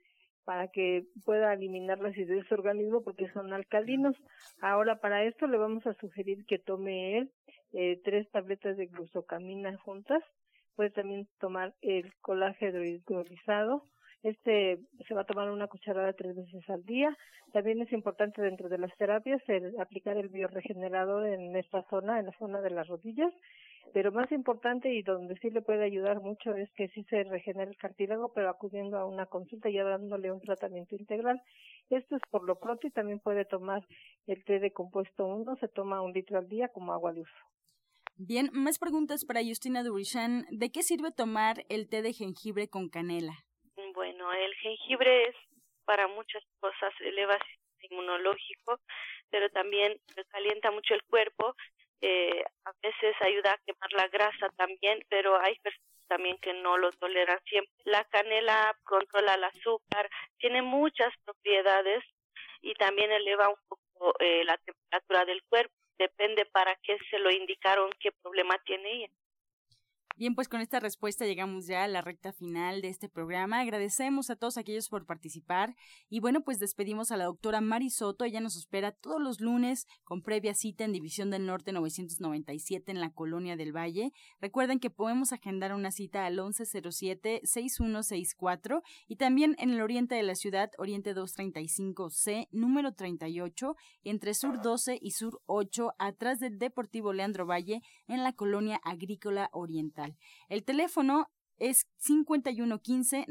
para 0.44 0.68
que 0.68 1.04
pueda 1.24 1.52
eliminar 1.52 1.98
la 1.98 2.10
acidez 2.10 2.42
de 2.42 2.48
su 2.48 2.54
organismo 2.54 3.02
porque 3.02 3.30
son 3.32 3.52
alcalinos. 3.52 4.16
Ahora 4.60 5.00
para 5.00 5.24
esto 5.24 5.46
le 5.46 5.58
vamos 5.58 5.86
a 5.86 5.94
sugerir 5.94 6.44
que 6.46 6.58
tome 6.58 7.18
él 7.18 7.30
eh, 7.72 8.00
tres 8.04 8.30
tabletas 8.30 8.76
de 8.76 8.86
glucocamina 8.86 9.76
juntas. 9.78 10.22
Puede 10.76 10.90
también 10.90 11.28
tomar 11.40 11.74
el 11.82 12.12
colágeno 12.20 12.84
hidrolizado. 12.84 13.84
Este 14.22 14.78
se 15.06 15.14
va 15.14 15.22
a 15.22 15.26
tomar 15.26 15.50
una 15.50 15.66
cucharada 15.66 16.12
tres 16.14 16.34
veces 16.34 16.68
al 16.70 16.84
día. 16.84 17.16
También 17.52 17.80
es 17.82 17.92
importante 17.92 18.42
dentro 18.42 18.68
de 18.68 18.78
las 18.78 18.96
terapias 18.96 19.42
aplicar 19.78 20.16
el 20.16 20.28
bioregenerador 20.28 21.26
en 21.26 21.54
esta 21.56 21.82
zona, 21.90 22.18
en 22.18 22.26
la 22.26 22.32
zona 22.38 22.60
de 22.60 22.70
las 22.70 22.88
rodillas 22.88 23.32
pero 23.92 24.12
más 24.12 24.30
importante 24.32 24.92
y 24.92 25.02
donde 25.02 25.36
sí 25.38 25.50
le 25.50 25.62
puede 25.62 25.84
ayudar 25.84 26.20
mucho 26.20 26.54
es 26.54 26.70
que 26.72 26.88
sí 26.88 27.04
se 27.04 27.24
regenera 27.24 27.70
el 27.70 27.76
cartílago, 27.76 28.32
pero 28.32 28.48
acudiendo 28.48 28.98
a 28.98 29.06
una 29.06 29.26
consulta 29.26 29.68
y 29.68 29.76
dándole 29.76 30.32
un 30.32 30.40
tratamiento 30.40 30.96
integral. 30.96 31.40
Esto 31.90 32.16
es 32.16 32.22
por 32.30 32.44
lo 32.44 32.58
pronto 32.58 32.86
y 32.86 32.90
también 32.90 33.20
puede 33.20 33.44
tomar 33.44 33.86
el 34.26 34.44
té 34.44 34.58
de 34.58 34.72
compuesto 34.72 35.26
1, 35.26 35.56
se 35.56 35.68
toma 35.68 36.02
un 36.02 36.12
litro 36.12 36.38
al 36.38 36.48
día 36.48 36.68
como 36.68 36.92
agua 36.92 37.12
de 37.12 37.20
uso. 37.22 37.34
Bien, 38.16 38.48
más 38.52 38.78
preguntas 38.78 39.24
para 39.24 39.42
Justina 39.42 39.82
Durishan. 39.82 40.46
¿De 40.50 40.70
qué 40.70 40.82
sirve 40.82 41.10
tomar 41.10 41.64
el 41.68 41.88
té 41.88 42.00
de 42.00 42.12
jengibre 42.12 42.68
con 42.68 42.88
canela? 42.88 43.34
Bueno, 43.92 44.32
el 44.32 44.54
jengibre 44.54 45.28
es 45.28 45.36
para 45.84 46.06
muchas 46.08 46.42
cosas, 46.60 46.92
eleva 47.00 47.34
el 47.34 47.90
inmunológico, 47.90 48.80
pero 49.30 49.50
también 49.50 49.98
calienta 50.28 50.70
mucho 50.70 50.94
el 50.94 51.02
cuerpo 51.02 51.54
eh, 52.06 52.44
a 52.66 52.72
veces 52.82 53.16
ayuda 53.20 53.52
a 53.52 53.58
quemar 53.64 53.90
la 53.92 54.08
grasa 54.08 54.50
también, 54.56 55.02
pero 55.08 55.40
hay 55.40 55.58
personas 55.60 55.88
también 56.06 56.36
que 56.36 56.52
no 56.52 56.76
lo 56.76 56.92
toleran 56.92 57.40
siempre. 57.48 57.72
La 57.84 58.04
canela 58.04 58.76
controla 58.84 59.34
el 59.34 59.44
azúcar, 59.44 60.10
tiene 60.36 60.60
muchas 60.60 61.12
propiedades 61.24 62.04
y 62.60 62.74
también 62.74 63.10
eleva 63.10 63.48
un 63.48 63.56
poco 63.66 64.14
eh, 64.20 64.44
la 64.44 64.58
temperatura 64.58 65.24
del 65.24 65.42
cuerpo. 65.44 65.74
Depende 65.96 66.44
para 66.44 66.76
qué 66.82 66.98
se 67.08 67.18
lo 67.18 67.30
indicaron, 67.30 67.88
qué 68.00 68.12
problema 68.12 68.58
tiene 68.66 68.92
ella. 68.92 69.08
Bien, 70.16 70.36
pues 70.36 70.48
con 70.48 70.60
esta 70.60 70.78
respuesta 70.78 71.26
llegamos 71.26 71.66
ya 71.66 71.82
a 71.82 71.88
la 71.88 72.00
recta 72.00 72.32
final 72.32 72.82
de 72.82 72.88
este 72.88 73.08
programa. 73.08 73.58
Agradecemos 73.58 74.30
a 74.30 74.36
todos 74.36 74.58
aquellos 74.58 74.88
por 74.88 75.06
participar 75.06 75.74
y 76.08 76.20
bueno, 76.20 76.44
pues 76.44 76.60
despedimos 76.60 77.10
a 77.10 77.16
la 77.16 77.24
doctora 77.24 77.60
Mari 77.60 77.90
Soto. 77.90 78.24
Ella 78.24 78.40
nos 78.40 78.54
espera 78.54 78.92
todos 78.92 79.20
los 79.20 79.40
lunes 79.40 79.88
con 80.04 80.22
previa 80.22 80.54
cita 80.54 80.84
en 80.84 80.92
División 80.92 81.30
del 81.30 81.46
Norte 81.46 81.72
997 81.72 82.92
en 82.92 83.00
la 83.00 83.10
Colonia 83.10 83.56
del 83.56 83.76
Valle. 83.76 84.12
Recuerden 84.40 84.78
que 84.78 84.88
podemos 84.88 85.32
agendar 85.32 85.74
una 85.74 85.90
cita 85.90 86.26
al 86.26 86.38
1107-6164 86.38 88.82
y 89.08 89.16
también 89.16 89.56
en 89.58 89.70
el 89.70 89.80
oriente 89.80 90.14
de 90.14 90.22
la 90.22 90.36
ciudad, 90.36 90.70
Oriente 90.78 91.12
235C, 91.12 92.46
número 92.52 92.94
38, 92.94 93.74
entre 94.04 94.34
Sur 94.34 94.62
12 94.62 94.96
y 95.02 95.10
Sur 95.10 95.42
8, 95.46 95.94
atrás 95.98 96.38
del 96.38 96.60
Deportivo 96.60 97.12
Leandro 97.12 97.46
Valle 97.46 97.82
en 98.06 98.22
la 98.22 98.32
Colonia 98.32 98.80
Agrícola 98.84 99.50
Oriental. 99.52 100.03
El 100.48 100.64
teléfono 100.64 101.30
es 101.58 101.86
5115 101.98 103.24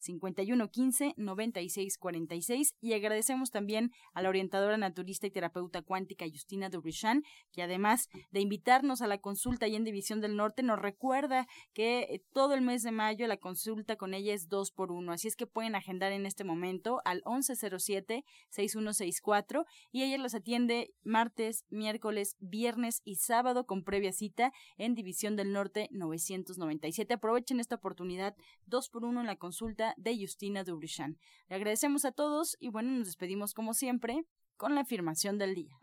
5115 0.00 1.14
9646 1.16 2.74
y 2.80 2.94
agradecemos 2.94 3.50
también 3.50 3.92
a 4.12 4.22
la 4.22 4.28
orientadora 4.28 4.76
naturista 4.76 5.26
y 5.26 5.30
terapeuta 5.30 5.82
cuántica 5.82 6.26
Justina 6.30 6.70
Dubrichan, 6.70 7.22
que 7.52 7.62
además 7.62 8.08
de 8.30 8.40
invitarnos 8.40 9.02
a 9.02 9.06
la 9.06 9.18
consulta 9.18 9.68
y 9.68 9.76
en 9.76 9.84
División 9.84 10.20
del 10.20 10.34
Norte, 10.36 10.62
nos 10.62 10.78
recuerda 10.78 11.46
que 11.72 12.00
eh, 12.00 12.22
todo 12.32 12.54
el 12.54 12.62
mes 12.62 12.82
de 12.82 12.92
mayo 12.92 13.26
la 13.26 13.36
consulta 13.36 13.96
con 13.96 14.14
ella 14.14 14.32
es 14.34 14.48
dos 14.48 14.72
por 14.72 14.90
uno, 14.92 15.12
así 15.12 15.28
es 15.28 15.36
que 15.36 15.46
pueden 15.46 15.74
agendar 15.74 16.12
en 16.12 16.24
este 16.26 16.44
momento 16.44 17.00
al 17.04 17.22
1107-6164 17.24 19.64
y 19.92 20.02
ella 20.02 20.18
los 20.18 20.34
atiende 20.34 20.92
martes, 21.04 21.64
miércoles, 21.70 22.36
viernes 22.40 23.00
y 23.04 23.16
sábado 23.16 23.66
con 23.66 23.84
previa 23.84 24.12
cita 24.12 24.52
en 24.78 24.94
División 24.94 25.36
del 25.36 25.52
Norte 25.52 25.88
997. 25.92 27.14
Aprovechen 27.14 27.60
esta 27.60 27.76
oportunidad 27.76 28.34
dos 28.66 28.88
por 28.88 29.04
uno 29.04 29.20
en 29.20 29.26
la 29.26 29.36
consulta 29.36 29.89
de 29.96 30.16
Justina 30.18 30.64
Dubrichan. 30.64 31.18
Le 31.48 31.56
agradecemos 31.56 32.04
a 32.04 32.12
todos 32.12 32.56
y 32.60 32.70
bueno, 32.70 32.90
nos 32.90 33.06
despedimos 33.06 33.54
como 33.54 33.74
siempre 33.74 34.24
con 34.56 34.74
la 34.74 34.82
afirmación 34.82 35.38
del 35.38 35.54
día. 35.54 35.78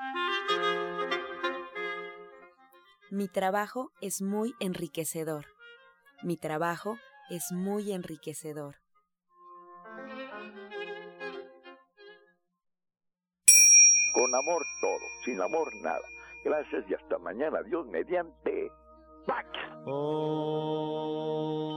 Mi 3.10 3.28
trabajo 3.28 3.92
es 4.02 4.22
muy 4.22 4.54
enriquecedor. 4.60 5.46
Mi 6.24 6.36
trabajo 6.36 6.98
es 7.30 7.52
muy 7.52 7.92
enriquecedor. 7.92 8.76
Con 14.14 14.36
amor 14.36 14.64
todo, 14.82 15.00
sin 15.24 15.40
amor 15.42 15.74
nada. 15.82 16.02
Gracias 16.44 16.84
y 16.90 16.94
hasta 16.96 17.18
mañana. 17.18 17.62
Dios 17.64 17.86
mediante. 17.88 18.72
¡Pax! 19.26 19.48
Oh. 19.86 21.77